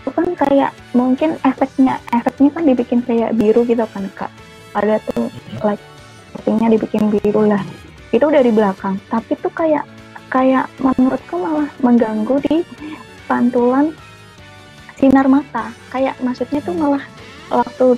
Itu 0.01 0.09
kan 0.13 0.27
kayak 0.37 0.71
mungkin 0.95 1.35
efeknya 1.43 1.99
efeknya 2.15 2.49
kan 2.53 2.63
dibikin 2.63 2.99
kayak 3.03 3.35
biru 3.35 3.67
gitu 3.67 3.83
kan 3.91 4.07
kak. 4.15 4.31
Ada 4.75 4.99
tuh 5.11 5.27
Mhm. 5.27 5.94
Lightingnya 6.45 6.77
dibikin 6.77 7.09
biru 7.09 7.49
lah. 7.49 7.65
Itu 8.13 8.29
dari 8.29 8.53
belakang. 8.53 9.01
Tapi 9.09 9.33
tuh 9.41 9.49
kayak 9.49 9.81
kayak 10.29 10.69
menurutku 10.77 11.41
malah 11.41 11.65
mengganggu 11.81 12.37
di 12.45 12.61
pantulan 13.25 13.89
sinar 15.01 15.25
mata. 15.25 15.73
Kayak 15.89 16.21
maksudnya 16.21 16.61
tuh 16.61 16.77
malah 16.77 17.01
waktu 17.49 17.97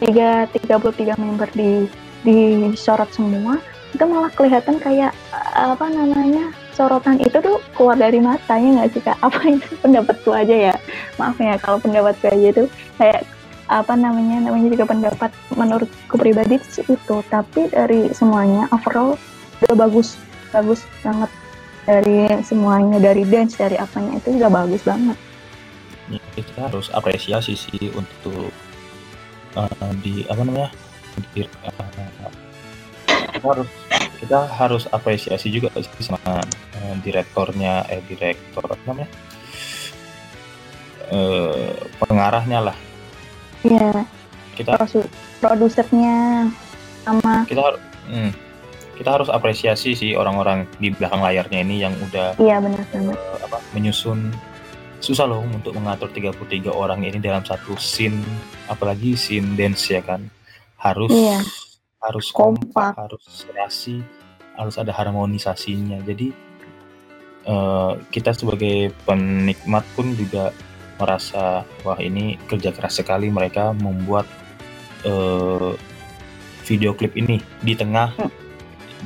tiga 0.00 0.48
33 0.48 1.20
member 1.20 1.48
di 1.52 1.84
disorot 2.24 3.12
semua 3.12 3.60
itu 3.92 4.04
malah 4.08 4.32
kelihatan 4.32 4.80
kayak 4.80 5.12
apa 5.52 5.84
namanya 5.92 6.52
sorotan 6.72 7.20
itu 7.20 7.36
tuh 7.42 7.60
keluar 7.76 7.98
dari 8.00 8.16
matanya 8.22 8.80
nggak 8.80 8.90
sih 8.96 9.02
kak? 9.04 9.18
Apa 9.26 9.40
itu? 9.52 9.68
Pendapatku 9.84 10.32
aja 10.32 10.72
ya. 10.72 10.74
Maaf 11.20 11.36
ya 11.36 11.60
kalau 11.60 11.76
pendapatku 11.76 12.24
aja 12.24 12.46
itu 12.48 12.64
kayak 12.96 13.20
apa 13.70 13.94
namanya 13.94 14.50
namanya 14.50 14.74
juga 14.74 14.90
pendapat 14.90 15.30
menurutku 15.54 16.18
pribadi 16.18 16.58
sih 16.66 16.82
itu. 16.82 17.16
Tapi 17.30 17.70
dari 17.70 18.10
semuanya 18.10 18.66
overall 18.74 19.14
udah 19.62 19.76
bagus 19.78 20.18
bagus 20.50 20.82
banget. 21.06 21.30
Dari 21.86 22.28
semuanya 22.42 22.98
dari 22.98 23.22
dance 23.22 23.54
dari 23.54 23.78
apanya 23.78 24.18
itu 24.18 24.34
juga 24.34 24.50
bagus 24.50 24.82
banget. 24.82 25.16
Kita 26.34 26.66
harus 26.66 26.90
apresiasi 26.90 27.54
sih 27.54 27.94
untuk 27.94 28.50
eh, 29.54 29.92
di 30.02 30.26
apa 30.26 30.42
namanya 30.42 30.70
di, 31.30 31.46
eh, 31.46 32.20
kita 33.30 33.46
harus 33.46 33.70
kita 34.20 34.38
harus 34.52 34.84
apresiasi 34.90 35.48
juga 35.48 35.70
sih 35.78 36.04
sama 36.04 36.42
eh, 36.76 36.94
direktornya 37.00 37.86
eh 37.88 38.02
direktor 38.04 38.66
apa 38.66 38.82
namanya 38.84 39.10
eh, 41.14 41.72
pengarahnya 41.96 42.60
lah 42.70 42.76
ya 43.62 44.04
kita 44.54 44.76
produ- 44.76 45.10
produsernya 45.38 46.48
sama. 47.00 47.44
Kita 47.44 47.60
harus 47.62 47.80
hmm, 48.06 48.30
kita 48.94 49.10
harus 49.10 49.28
apresiasi 49.28 49.92
sih 49.92 50.12
orang-orang 50.12 50.68
di 50.76 50.90
belakang 50.90 51.20
layarnya 51.20 51.58
ini 51.60 51.80
yang 51.80 51.94
udah 52.02 52.36
iya 52.36 52.56
benar 52.58 52.84
banget. 52.88 53.16
eh, 53.16 53.38
apa 53.42 53.58
menyusun. 53.72 54.28
Susah 55.00 55.24
loh 55.24 55.40
untuk 55.40 55.72
mengatur 55.72 56.12
33 56.12 56.36
orang 56.68 57.00
ini 57.00 57.16
dalam 57.16 57.40
satu 57.40 57.72
scene 57.74 58.20
apalagi 58.66 59.16
scene 59.16 59.56
dance 59.56 59.88
ya 59.88 60.04
kan. 60.04 60.20
Harus 60.76 61.08
Iya. 61.10 61.40
harus 62.00 62.32
Kompak. 62.32 62.92
kompak, 62.92 63.08
harus 63.08 63.24
serasi 63.24 64.00
harus 64.56 64.76
ada 64.76 64.92
harmonisasinya. 64.92 66.04
Jadi 66.04 66.28
eh, 67.42 67.92
kita 68.10 68.32
sebagai 68.32 68.92
penikmat 69.02 69.84
pun 69.92 70.12
juga 70.12 70.52
merasa 71.00 71.64
wah 71.82 71.98
ini 71.98 72.36
kerja 72.44 72.70
keras 72.70 73.00
sekali 73.00 73.32
mereka 73.32 73.72
membuat 73.72 74.28
eh, 75.02 75.72
video 76.68 76.92
klip 76.92 77.16
ini 77.16 77.40
di 77.64 77.72
tengah 77.74 78.12
Hmm. 78.14 78.28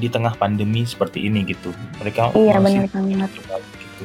di 0.03 0.11
tengah 0.11 0.35
pandemi 0.35 0.83
seperti 0.83 1.23
ini 1.31 1.47
gitu. 1.47 1.71
Mereka 2.03 2.35
iya 2.35 2.59
benar 2.59 2.91
banget. 2.91 3.31
gitu. 3.79 4.03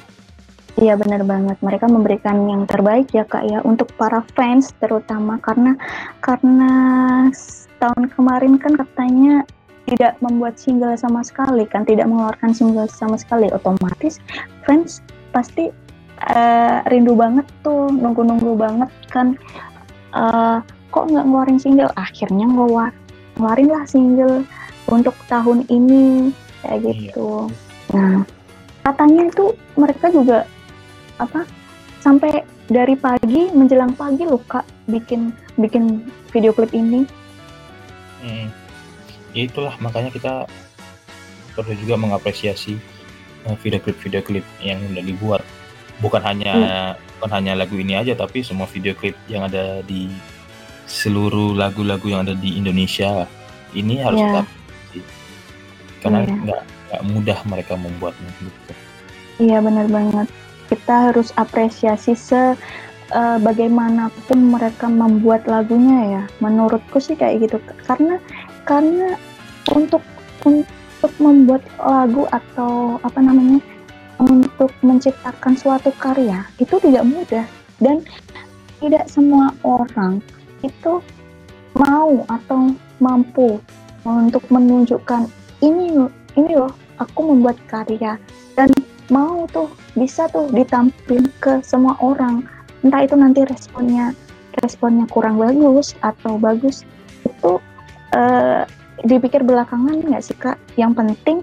Iya 0.80 0.94
benar 0.96 1.22
banget. 1.26 1.58
Mereka 1.66 1.90
memberikan 1.90 2.46
yang 2.46 2.70
terbaik 2.70 3.10
ya 3.10 3.26
kak 3.26 3.44
ya 3.50 3.60
untuk 3.66 3.90
para 3.98 4.22
fans 4.38 4.70
terutama. 4.78 5.42
Karena 5.42 5.74
karena 6.22 6.72
tahun 7.82 8.14
kemarin 8.14 8.62
kan 8.62 8.78
katanya 8.78 9.44
tidak 9.90 10.22
membuat 10.22 10.62
single 10.62 10.94
sama 10.94 11.26
sekali 11.26 11.66
kan 11.66 11.82
tidak 11.90 12.06
mengeluarkan 12.06 12.54
single 12.54 12.86
sama 12.86 13.18
sekali. 13.18 13.50
Otomatis 13.50 14.22
fans 14.64 15.02
pasti 15.34 15.74
eh, 16.28 16.78
rindu 16.92 17.16
banget 17.16 17.46
tuh 17.64 17.88
nunggu-nunggu 17.88 18.54
banget 18.60 18.90
kan 19.08 19.38
eh, 20.16 20.58
kok 20.90 21.06
nggak 21.06 21.26
ngeluarin 21.26 21.60
single 21.62 21.94
akhirnya 21.96 22.50
ngeluar 22.50 22.92
ngeluarin 23.38 23.70
lah 23.72 23.84
single 23.86 24.44
untuk 24.90 25.16
tahun 25.30 25.64
ini 25.70 26.34
kayak 26.66 26.82
Iya. 26.82 26.92
gitu. 26.92 27.30
Nah, 27.96 28.26
katanya 28.84 29.22
itu 29.30 29.46
mereka 29.78 30.12
juga 30.12 30.44
apa 31.22 31.46
sampai 32.00 32.44
dari 32.70 32.96
pagi 32.96 33.50
menjelang 33.52 33.94
pagi 33.98 34.24
loh 34.24 34.42
kak 34.46 34.66
bikin 34.90 35.34
bikin 35.58 36.10
video 36.34 36.52
klip 36.54 36.72
ini. 36.74 37.06
Mm. 38.26 38.48
Ya 39.34 39.42
itulah 39.46 39.74
makanya 39.80 40.10
kita 40.10 40.50
perlu 41.54 41.74
juga 41.80 41.96
mengapresiasi 42.02 42.78
eh, 43.48 43.58
video 43.62 43.80
klip 43.80 43.98
video 44.02 44.22
klip 44.26 44.46
yang 44.60 44.82
udah 44.92 45.04
dibuat. 45.06 45.44
Bukan 46.00 46.22
hanya 46.24 46.54
bukan 47.20 47.32
hanya 47.36 47.54
lagu 47.54 47.76
ini 47.76 47.94
aja 47.94 48.16
tapi 48.16 48.40
semua 48.40 48.64
video 48.66 48.96
klip 48.96 49.20
yang 49.28 49.44
ada 49.44 49.84
di 49.84 50.08
seluruh 50.88 51.54
lagu-lagu 51.54 52.08
yang 52.08 52.24
ada 52.24 52.34
di 52.34 52.56
Indonesia 52.56 53.28
ini 53.72 54.00
harus 54.00 54.18
Ya. 54.18 54.26
kita 54.26 54.42
apresiasi. 54.42 55.00
karena 56.00 56.20
Iya. 56.24 56.36
nggak 56.40 56.62
nggak 56.90 57.04
mudah 57.06 57.40
mereka 57.46 57.74
membuatnya 57.76 58.32
gitu. 58.40 58.72
Iya 59.38 59.60
benar 59.60 59.86
banget. 59.88 60.28
Kita 60.68 61.12
harus 61.12 61.30
apresiasi 61.36 62.16
se 62.16 62.56
eh, 63.10 63.38
bagaimanapun 63.42 64.38
mereka 64.40 64.86
membuat 64.86 65.44
lagunya 65.46 65.98
ya. 66.18 66.24
Menurutku 66.40 66.98
sih 66.98 67.14
kayak 67.14 67.44
gitu. 67.44 67.58
Karena 67.84 68.22
karena 68.64 69.18
untuk 69.70 70.02
untuk 70.46 71.12
membuat 71.18 71.62
lagu 71.78 72.30
atau 72.30 72.96
apa 73.02 73.20
namanya 73.20 73.60
untuk 74.20 74.72
menciptakan 74.84 75.56
suatu 75.56 75.90
karya 75.96 76.44
itu 76.60 76.76
tidak 76.84 77.08
mudah. 77.08 77.46
Dan 77.80 78.04
tidak 78.84 79.08
semua 79.08 79.56
orang 79.64 80.20
itu 80.60 81.00
mau 81.76 82.28
atau 82.28 82.76
mampu 83.00 83.60
untuk 84.04 84.44
menunjukkan 84.52 85.32
ini 85.64 85.96
ini 86.36 86.52
loh 86.56 86.72
aku 87.00 87.32
membuat 87.32 87.56
karya. 87.72 88.20
Dan 88.60 88.72
mau 89.08 89.48
tuh 89.50 89.72
bisa 89.96 90.28
tuh 90.28 90.52
ditampilkan 90.52 91.32
ke 91.40 91.54
semua 91.64 91.96
orang. 92.04 92.44
Entah 92.84 93.04
itu 93.04 93.16
nanti 93.16 93.44
responnya 93.48 94.12
responnya 94.60 95.08
kurang 95.08 95.40
bagus 95.40 95.96
atau 96.04 96.36
bagus 96.36 96.84
itu 97.24 97.60
eh, 98.16 98.64
dipikir 99.08 99.44
belakangan 99.44 100.04
nggak 100.04 100.24
sih 100.24 100.36
kak? 100.36 100.60
Yang 100.76 100.92
penting 101.00 101.38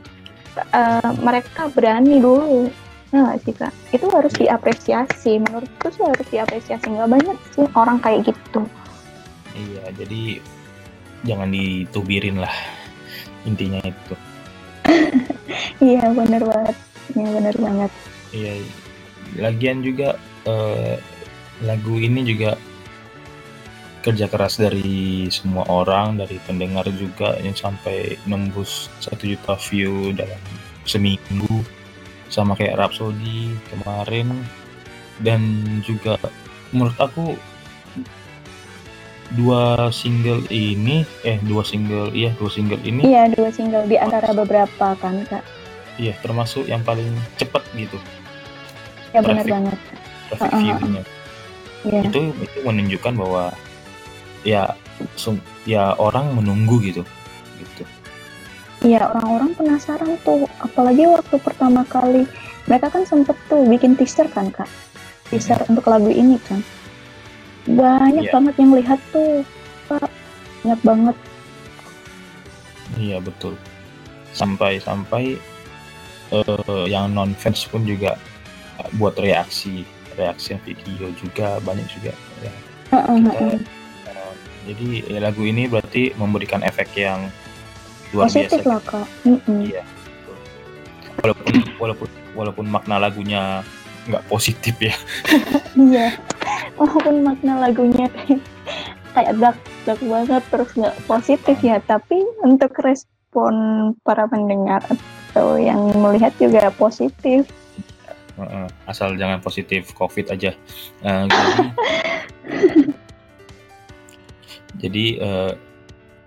eh, 0.56 1.10
mereka 1.20 1.68
berani 1.72 2.18
dulu. 2.18 2.68
Ya 3.14 3.22
nggak 3.22 3.38
sih 3.46 3.54
kak. 3.54 3.72
Itu 3.94 4.10
harus 4.10 4.34
diapresiasi. 4.34 5.38
Menurutku 5.38 5.86
sih 5.94 6.02
harus 6.02 6.26
diapresiasi. 6.32 6.86
Nggak 6.90 7.10
banyak 7.10 7.36
sih 7.54 7.66
orang 7.76 7.98
kayak 8.02 8.32
gitu. 8.32 8.66
Iya, 9.56 9.84
jadi 9.96 10.22
jangan 11.24 11.48
ditubirin 11.48 12.42
lah 12.42 12.52
intinya 13.48 13.80
itu. 13.80 14.14
iya 15.94 16.04
bener 16.12 16.42
banget. 16.44 16.76
Iya 17.14 17.28
bener 17.30 17.54
banget. 17.56 17.90
Iya, 18.34 18.52
lagian 19.38 19.78
juga 19.80 20.18
eh, 20.44 20.98
lagu 21.64 21.94
ini 21.96 22.20
juga 22.26 22.58
kerja 24.06 24.30
keras 24.30 24.62
dari 24.62 25.26
semua 25.34 25.66
orang, 25.66 26.14
dari 26.14 26.38
pendengar 26.46 26.86
juga 26.94 27.34
yang 27.42 27.58
sampai 27.58 28.14
nembus 28.30 28.86
satu 29.02 29.26
juta 29.26 29.58
view 29.66 30.14
dalam 30.14 30.38
seminggu, 30.86 31.66
sama 32.30 32.54
kayak 32.54 32.78
Rhapsody 32.78 33.50
kemarin, 33.74 34.30
dan 35.26 35.42
juga 35.82 36.14
menurut 36.70 36.94
aku 37.02 37.34
dua 39.34 39.90
single 39.90 40.46
ini, 40.54 41.02
eh 41.26 41.42
dua 41.42 41.66
single, 41.66 42.14
iya 42.14 42.30
dua 42.38 42.46
single 42.46 42.78
ini, 42.86 43.02
iya 43.02 43.26
dua 43.26 43.50
single 43.50 43.90
di 43.90 43.98
antara 43.98 44.30
beberapa 44.30 44.94
kan 44.94 45.26
kak 45.26 45.42
iya 46.00 46.14
termasuk 46.20 46.68
yang 46.68 46.84
paling 46.84 47.08
cepet 47.40 47.62
gitu 47.76 47.98
ya 49.12 49.20
Traffic. 49.24 49.48
banget 49.48 49.78
traffic 50.28 50.50
Uh-uh. 50.52 50.60
view-nya. 50.60 51.02
iya 51.88 52.00
itu 52.04 52.20
itu 52.36 52.58
menunjukkan 52.64 53.12
bahwa 53.16 53.42
ya 54.46 54.78
sum- 55.18 55.42
ya 55.66 55.98
orang 55.98 56.30
menunggu 56.32 56.78
gitu 56.80 57.02
gitu 57.58 57.82
Iya 58.84 59.08
orang-orang 59.08 59.50
penasaran 59.56 60.14
tuh, 60.22 60.46
apalagi 60.60 61.08
waktu 61.08 61.36
pertama 61.40 61.82
kali 61.82 62.22
mereka 62.64 62.92
kan 62.92 63.02
sempet 63.02 63.34
tuh 63.48 63.64
bikin 63.64 63.96
teaser 63.96 64.28
kan 64.30 64.52
kak, 64.52 64.68
teaser 65.26 65.58
untuk 65.66 65.88
lagu 65.88 66.06
ini 66.06 66.36
kan, 66.44 66.60
banyak 67.66 68.28
Iya. 68.28 68.32
banget 68.36 68.54
yang 68.60 68.72
lihat 68.76 69.00
tuh, 69.10 69.42
kak, 69.88 70.06
banyak 70.62 70.80
banget. 70.84 71.16
iya 72.94 73.18
betul 73.18 73.58
sampai 74.30 74.78
sampai 74.78 75.34
eh, 76.30 76.84
yang 76.86 77.10
non 77.10 77.34
fans 77.34 77.66
pun 77.66 77.82
juga 77.82 78.14
eh, 78.78 78.88
buat 78.94 79.16
reaksi 79.18 79.82
reaksi 80.14 80.54
video 80.62 81.10
juga 81.16 81.58
banyak 81.60 81.86
juga 81.90 82.12
ya. 82.40 82.52
Heeh, 82.92 83.16
Kita, 83.20 83.32
heeh. 83.34 83.52
eh, 83.52 83.60
jadi 84.66 84.88
ya, 85.06 85.18
lagu 85.22 85.42
ini 85.46 85.70
berarti 85.70 86.12
memberikan 86.18 86.60
efek 86.66 86.98
yang 86.98 87.30
luar 88.10 88.26
Positif 88.26 88.62
biasa 88.62 88.70
lah 88.70 88.80
kak. 88.82 89.06
Iya. 89.46 89.82
walaupun 91.22 91.54
walaupun 91.80 92.08
walaupun 92.36 92.66
makna 92.68 93.00
lagunya 93.00 93.64
nggak 94.06 94.22
positif 94.30 94.74
ya 94.78 94.94
Iya, 95.90 96.14
walaupun 96.76 97.24
makna 97.24 97.58
lagunya 97.62 98.06
kayak 98.12 98.40
kayak 99.16 99.32
dark 99.40 99.58
dark 99.88 100.00
banget 100.04 100.42
terus 100.52 100.70
nggak 100.76 100.96
positif 101.08 101.56
ya, 101.64 101.80
tapi 101.82 102.20
untuk 102.44 102.74
respon 102.84 103.54
para 104.04 104.28
pendengar 104.28 104.84
atau 105.32 105.56
yang 105.56 105.92
melihat 106.00 106.32
juga 106.40 106.68
positif. 106.76 107.48
Asal 108.84 109.16
jangan 109.16 109.40
positif 109.40 109.92
COVID 109.96 110.32
aja. 110.32 110.52
Eh, 111.00 111.24
jadi, 114.80 115.04
eh, 115.20 115.52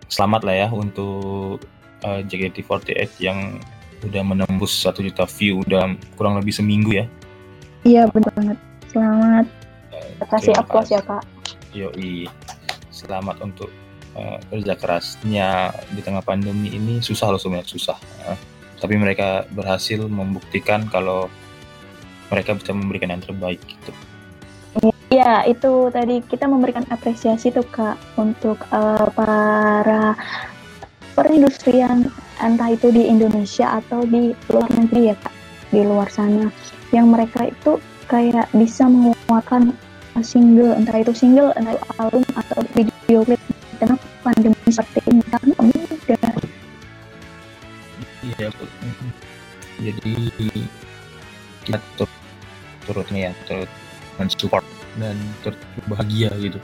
selamat 0.10 0.42
lah 0.44 0.56
ya 0.66 0.68
untuk 0.74 1.62
eh, 2.02 2.22
JKT48 2.26 3.12
yang 3.22 3.60
udah 4.04 4.24
menembus 4.24 4.72
satu 4.72 5.04
juta 5.04 5.28
view 5.28 5.62
dalam 5.68 6.00
kurang 6.16 6.40
lebih 6.40 6.56
seminggu 6.56 6.96
ya. 6.96 7.06
Iya 7.84 8.08
benar 8.12 8.32
banget. 8.36 8.58
Selamat. 8.92 9.46
Eh, 9.92 10.26
Kasih 10.28 10.54
aplaus 10.56 10.90
ya 10.92 11.02
kak. 11.04 11.24
Yoi. 11.76 12.28
Selamat 12.90 13.40
untuk 13.44 13.72
eh, 14.16 14.38
kerja 14.52 14.74
kerasnya 14.76 15.72
di 15.92 16.02
tengah 16.04 16.24
pandemi 16.24 16.72
ini 16.72 17.04
susah 17.04 17.32
loh 17.32 17.40
sebenarnya 17.40 17.70
susah. 17.70 17.98
Eh, 18.28 18.38
tapi 18.80 18.96
mereka 18.96 19.44
berhasil 19.52 20.00
membuktikan 20.08 20.88
kalau 20.88 21.28
mereka 22.32 22.56
bisa 22.56 22.72
memberikan 22.72 23.12
yang 23.12 23.24
terbaik 23.24 23.60
gitu. 23.68 23.92
Ya, 25.10 25.42
itu 25.50 25.90
tadi 25.90 26.22
kita 26.22 26.46
memberikan 26.46 26.86
apresiasi 26.94 27.50
tuh 27.50 27.66
Kak 27.66 27.98
untuk 28.22 28.62
eh, 28.70 29.08
para 29.18 30.14
perindustrian 31.18 32.06
entah 32.40 32.70
itu 32.72 32.94
di 32.94 33.10
Indonesia 33.10 33.82
atau 33.82 34.06
di 34.06 34.38
luar 34.54 34.70
negeri 34.78 35.12
ya 35.12 35.16
Kak, 35.18 35.36
di 35.74 35.82
luar 35.82 36.08
sana 36.14 36.54
yang 36.94 37.10
mereka 37.10 37.50
itu 37.50 37.82
kayak 38.06 38.48
bisa 38.54 38.86
mengeluarkan 38.86 39.74
single 40.22 40.78
entah 40.78 41.02
itu 41.02 41.14
single 41.18 41.52
entah 41.58 41.74
itu 41.74 41.86
album 41.98 42.24
atau 42.38 42.60
video 42.78 43.26
klip 43.26 43.42
tengah 43.80 44.00
pandemi 44.22 44.70
seperti 44.70 45.00
ini 45.10 45.24
karena 45.32 45.56
mudah 45.58 46.34
Iya, 48.20 48.52
jadi 49.80 50.14
kita 51.66 51.80
turut 51.96 52.12
turutnya 52.84 53.32
ya, 53.32 53.34
turut 53.48 53.72
mensupport 54.20 54.66
dan 55.00 55.16
turut 55.42 55.60
bahagia 55.88 56.30
gitu 56.38 56.60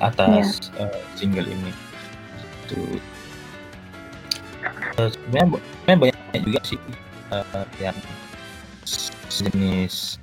atas 0.00 0.72
eh, 0.80 1.02
single 1.18 1.44
ini. 1.44 1.72
Itu 2.64 3.02
Eh, 5.00 5.08
sebenarnya, 5.08 5.56
sebenarnya 5.56 5.98
banyak 6.00 6.42
juga 6.44 6.60
sih 6.66 6.80
eh, 7.32 7.66
yang 7.80 7.96
sejenis 8.84 10.20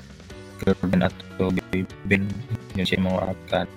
girl 0.62 0.78
band 0.90 1.10
atau 1.10 1.50
baby 1.50 1.86
band 2.06 2.30
Indonesia 2.74 2.98
mengeluarkan 3.02 3.68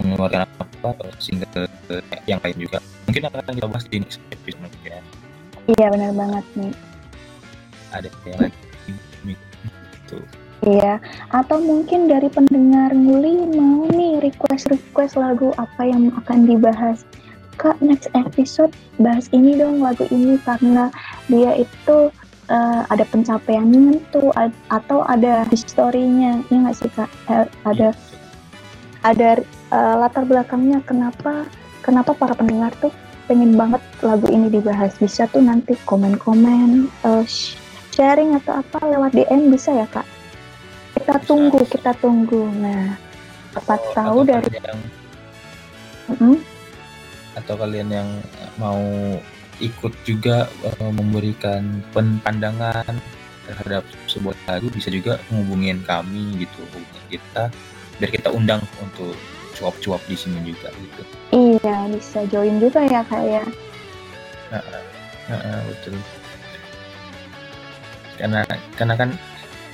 mengeluarkan 0.00 0.40
apa 0.80 0.90
single 1.20 1.68
yang 2.24 2.40
lain 2.40 2.56
juga. 2.56 2.78
Mungkin 3.04 3.22
akan 3.28 3.52
kita 3.52 3.68
bahas 3.68 3.84
di 3.88 3.96
next 4.00 4.20
episode 4.32 4.76
ya. 4.86 5.00
iya 5.70 5.86
benar 5.92 6.10
banget 6.16 6.44
nih 6.58 6.74
ada 7.94 8.08
yang 8.26 8.38
lagi 8.38 8.60
gitu 9.28 10.18
Iya, 10.60 11.00
atau 11.32 11.56
mungkin 11.56 12.04
dari 12.04 12.28
pendengar 12.28 12.92
nguli 12.92 13.48
mau 13.56 13.88
nih 13.88 14.20
request-request 14.20 15.16
lagu 15.16 15.56
apa 15.56 15.88
yang 15.88 16.12
akan 16.20 16.44
dibahas. 16.44 17.08
Kak, 17.56 17.80
next 17.80 18.12
episode 18.12 18.72
bahas 19.00 19.32
ini 19.32 19.56
dong 19.56 19.80
lagu 19.80 20.04
ini 20.12 20.36
karena 20.44 20.92
dia 21.32 21.56
itu 21.56 22.12
eh, 22.52 22.82
ada 22.92 23.04
pencapaiannya 23.08 24.04
tuh 24.12 24.28
atau 24.68 25.00
ada 25.08 25.48
historinya, 25.48 26.44
ya 26.52 26.56
nggak 26.60 26.76
sih 26.76 26.92
kak? 26.92 27.08
Eh, 27.32 27.48
ada 27.64 27.96
ada 29.00 29.40
eh, 29.48 29.94
latar 29.96 30.28
belakangnya 30.28 30.84
kenapa 30.84 31.48
kenapa 31.80 32.12
para 32.12 32.36
pendengar 32.36 32.72
tuh 32.84 32.92
pengen 33.32 33.56
banget 33.56 33.80
lagu 34.04 34.28
ini 34.28 34.52
dibahas, 34.52 34.92
bisa 35.00 35.24
tuh 35.32 35.40
nanti 35.40 35.72
komen-komen, 35.88 36.90
sh- 37.24 37.56
sharing 37.96 38.36
atau 38.36 38.60
apa 38.60 38.78
lewat 38.90 39.16
DM 39.16 39.48
bisa 39.48 39.72
ya 39.72 39.88
kak? 39.88 40.04
Kita 41.10 41.18
Bisa, 41.18 41.26
tunggu, 41.26 41.58
bisa. 41.58 41.70
kita 41.74 41.92
tunggu. 41.98 42.42
Nah, 42.62 42.94
apa 43.50 43.74
tahu 43.98 44.22
atau 44.22 44.30
dari 44.30 44.46
kalian 44.46 44.62
yang 44.62 44.80
Mm-mm. 46.06 46.34
atau 47.34 47.54
kalian 47.58 47.88
yang 47.90 48.08
mau 48.62 48.78
ikut 49.58 49.90
juga 50.06 50.46
eh, 50.62 50.92
memberikan 50.94 51.82
pandangan 52.22 52.94
terhadap 53.42 53.82
sebuah 54.06 54.38
lagu 54.46 54.70
bisa 54.70 54.86
juga 54.94 55.18
menghubungin 55.34 55.82
kami 55.82 56.46
gitu 56.46 56.62
hubungin 56.70 57.02
kita 57.10 57.50
biar 57.98 58.10
kita 58.14 58.30
undang 58.30 58.62
untuk 58.78 59.18
cuap-cuap 59.58 59.98
di 60.06 60.14
sini 60.14 60.54
juga 60.54 60.70
gitu 60.70 61.02
Iya, 61.34 61.90
bisa 61.90 62.22
join 62.30 62.62
juga 62.62 62.86
ya 62.86 63.02
kak 63.02 63.22
ya. 63.26 63.42
Heeh, 65.26 65.58
betul 65.74 65.94
karena 68.14 68.46
karena 68.78 68.94
kan 68.94 69.10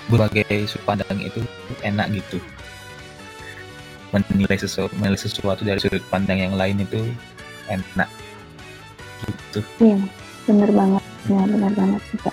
berbagai 0.07 0.71
sudut 0.71 0.85
pandang 0.87 1.19
itu 1.19 1.43
enak 1.83 2.11
gitu 2.15 2.39
menilai 4.15 4.57
sesuatu 4.57 4.93
menilai 4.97 5.19
sesuatu 5.19 5.63
dari 5.67 5.81
sudut 5.83 6.03
pandang 6.09 6.39
yang 6.41 6.55
lain 6.55 6.81
itu 6.81 7.03
enak 7.69 8.09
gitu 9.27 9.61
Iya, 9.83 9.99
bener 10.47 10.71
banget. 10.71 11.05
Ya, 11.27 11.43
bener 11.49 11.73
banget 11.75 12.03
juga. 12.15 12.31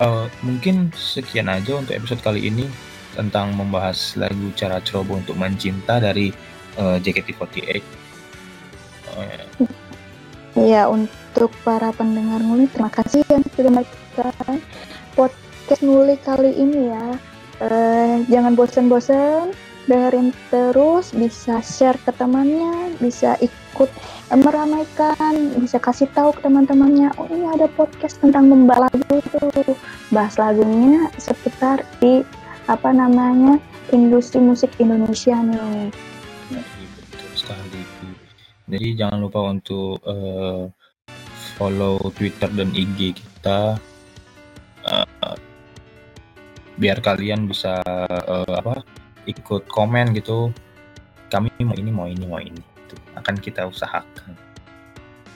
Eh, 0.00 0.26
mungkin 0.44 0.92
sekian 0.96 1.48
aja 1.48 1.76
untuk 1.76 1.92
episode 1.96 2.20
kali 2.20 2.48
ini 2.48 2.66
tentang 3.16 3.52
membahas 3.56 4.16
lagu 4.16 4.48
cara 4.56 4.80
ceroboh 4.80 5.20
untuk 5.20 5.36
mencinta 5.36 6.00
dari 6.00 6.32
eh, 6.76 6.96
JKT48 7.00 7.82
Eh, 9.10 9.44
Iya, 10.58 10.90
untuk 10.90 11.54
para 11.62 11.94
pendengar 11.94 12.42
Nguli, 12.42 12.66
terima 12.74 12.90
kasih 12.90 13.22
yang 13.30 13.46
sudah 13.54 13.70
mendengarkan 13.70 14.58
podcast 15.14 15.49
Nguli 15.78 16.18
kali 16.26 16.50
ini 16.58 16.90
ya. 16.90 17.06
Eh, 17.62 18.26
jangan 18.26 18.58
bosan-bosan, 18.58 19.54
dengerin 19.86 20.34
terus, 20.50 21.14
bisa 21.14 21.62
share 21.62 21.94
ke 22.02 22.10
temannya, 22.16 22.98
bisa 22.98 23.38
ikut 23.38 23.86
meramaikan, 24.32 25.54
bisa 25.62 25.78
kasih 25.78 26.10
tahu 26.10 26.34
ke 26.34 26.42
teman-temannya, 26.42 27.14
oh 27.20 27.28
ini 27.30 27.46
ada 27.46 27.70
podcast 27.78 28.18
tentang 28.18 28.50
membahas 28.50 28.90
lagu 28.90 29.22
tuh. 29.30 29.76
Bahas 30.10 30.34
lagunya 30.40 31.06
seputar 31.20 31.86
di 32.02 32.26
apa 32.66 32.90
namanya 32.90 33.62
industri 33.94 34.42
musik 34.42 34.74
Indonesia 34.82 35.38
nih. 35.38 35.92
Iya, 36.50 36.62
betul 37.12 37.30
sekali. 37.38 37.82
Jadi 38.70 38.88
jangan 38.94 39.18
lupa 39.22 39.40
untuk 39.50 39.98
eh, 40.06 40.64
follow 41.58 41.98
Twitter 42.14 42.48
dan 42.54 42.72
IG 42.72 43.18
kita 43.18 43.76
biar 46.80 47.04
kalian 47.04 47.44
bisa 47.44 47.84
eh, 48.24 48.54
apa 48.56 48.80
ikut 49.28 49.68
komen 49.68 50.16
gitu. 50.16 50.48
Kami 51.30 51.52
mau 51.62 51.76
ini 51.76 51.90
mau 51.92 52.06
ini 52.08 52.24
mau 52.26 52.40
ini. 52.40 52.58
Itu 52.58 52.96
akan 53.14 53.36
kita 53.38 53.68
usahakan. 53.68 54.34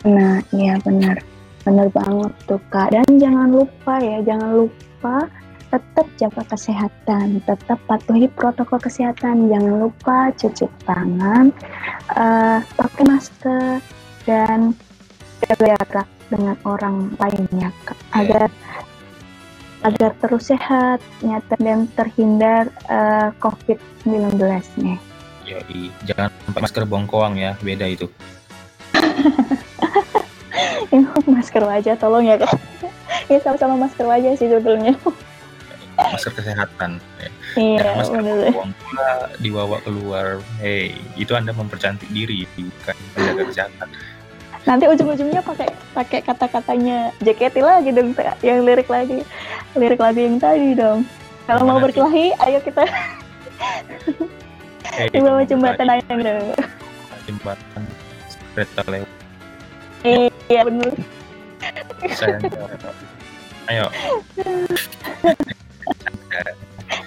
Nah, 0.09 0.41
iya 0.51 0.81
benar. 0.83 1.21
Benar 1.63 1.89
banget 1.95 2.33
tuh, 2.49 2.61
Kak. 2.73 2.91
Dan 2.91 3.07
jangan 3.21 3.53
lupa 3.53 4.03
ya, 4.03 4.19
jangan 4.25 4.51
lupa 4.65 5.31
tetap 5.73 6.07
jaga 6.19 6.43
kesehatan, 6.55 7.43
tetap 7.47 7.79
patuhi 7.87 8.27
protokol 8.27 8.83
kesehatan. 8.83 9.49
Jangan 9.49 9.75
lupa 9.87 10.35
cuci 10.35 10.67
tangan, 10.85 11.55
eh, 12.19 12.59
pakai 12.75 13.05
masker, 13.07 13.79
dan 14.27 14.75
jaga 15.47 15.77
jarak 15.79 16.09
dengan 16.29 16.57
orang 16.67 16.97
lainnya, 17.17 17.71
Kak. 17.87 17.99
Iya. 18.19 18.51
Agar 19.85 20.17
terus 20.17 20.49
sehat, 20.49 21.05
nyata 21.21 21.61
dan 21.61 21.85
terhindar 21.93 22.73
eh, 22.89 23.29
COVID-19 23.37 24.41
nih. 24.81 24.97
Yoi, 25.45 25.93
jangan 26.09 26.33
pakai 26.49 26.61
masker 26.65 26.85
bongkoang 26.89 27.37
ya, 27.37 27.53
beda 27.61 27.85
itu. 27.85 28.09
Ini 30.93 31.05
masker 31.29 31.61
wajah, 31.69 32.01
tolong 32.01 32.25
ya, 32.25 32.41
Kak. 32.41 32.57
Ini 33.29 33.45
sama-sama 33.45 33.77
masker 33.85 34.09
wajah 34.09 34.33
sih 34.41 34.49
sebetulnya. 34.49 34.97
Masker 35.95 36.33
kesehatan. 36.33 36.97
Ya. 37.21 37.31
Iya, 37.55 37.79
Jangan 37.85 37.97
masker 38.01 38.21
bener. 38.25 38.51
buang 38.57 38.73
pula 38.81 39.11
dibawa 39.39 39.77
keluar. 39.85 40.27
Hey, 40.59 40.97
itu 41.15 41.37
Anda 41.37 41.53
mempercantik 41.53 42.09
diri, 42.09 42.49
bukan 42.57 42.97
menjaga 43.15 43.43
kesehatan. 43.53 43.89
Nanti 44.65 44.89
ujung-ujungnya 44.89 45.45
pakai 45.45 45.69
pakai 45.93 46.21
kata-katanya 46.25 47.13
JKT 47.21 47.61
lagi 47.61 47.93
dong, 47.93 48.17
Kak. 48.17 48.41
yang 48.41 48.65
lirik 48.65 48.89
lagi, 48.89 49.21
lirik 49.75 50.01
lagu 50.01 50.21
yang 50.23 50.39
tadi 50.39 50.75
dong. 50.79 51.03
Kalau 51.45 51.63
mau 51.67 51.79
berkelahi, 51.83 52.33
ayo 52.47 52.59
kita 52.65 52.87
Hey, 54.95 55.11
di 55.11 55.19
bawah 55.19 55.43
jembatan 55.43 55.87
ayang 55.91 56.21
dong. 56.23 56.49
jembatan 57.27 57.83
kereta 58.55 58.83
lewat. 58.87 59.11
Iya. 60.05 60.63
Saya 62.15 62.37
Ayo, 63.65 63.89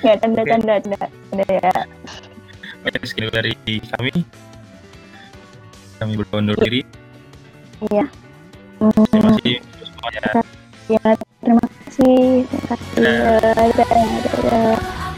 Ya 0.02 0.14
tanda 0.18 0.42
tanda 0.42 0.74
tanda 0.82 1.00
tanda 1.06 1.46
ya. 1.46 1.74
Oke, 2.82 2.98
sekian 3.06 3.30
dari 3.30 3.54
kami. 3.94 4.26
Kami 6.02 6.14
berundur 6.18 6.58
diri. 6.58 6.82
Iya. 7.94 8.10
Terima 8.82 9.38
kasih 9.38 9.62
semuanya. 9.62 10.57
Ya 10.88 11.04
terima 11.44 11.64
kasih. 11.68 12.48
Terima 12.48 12.66
kasih. 12.72 12.96
Dadah, 12.96 13.70
dadah. 13.76 15.17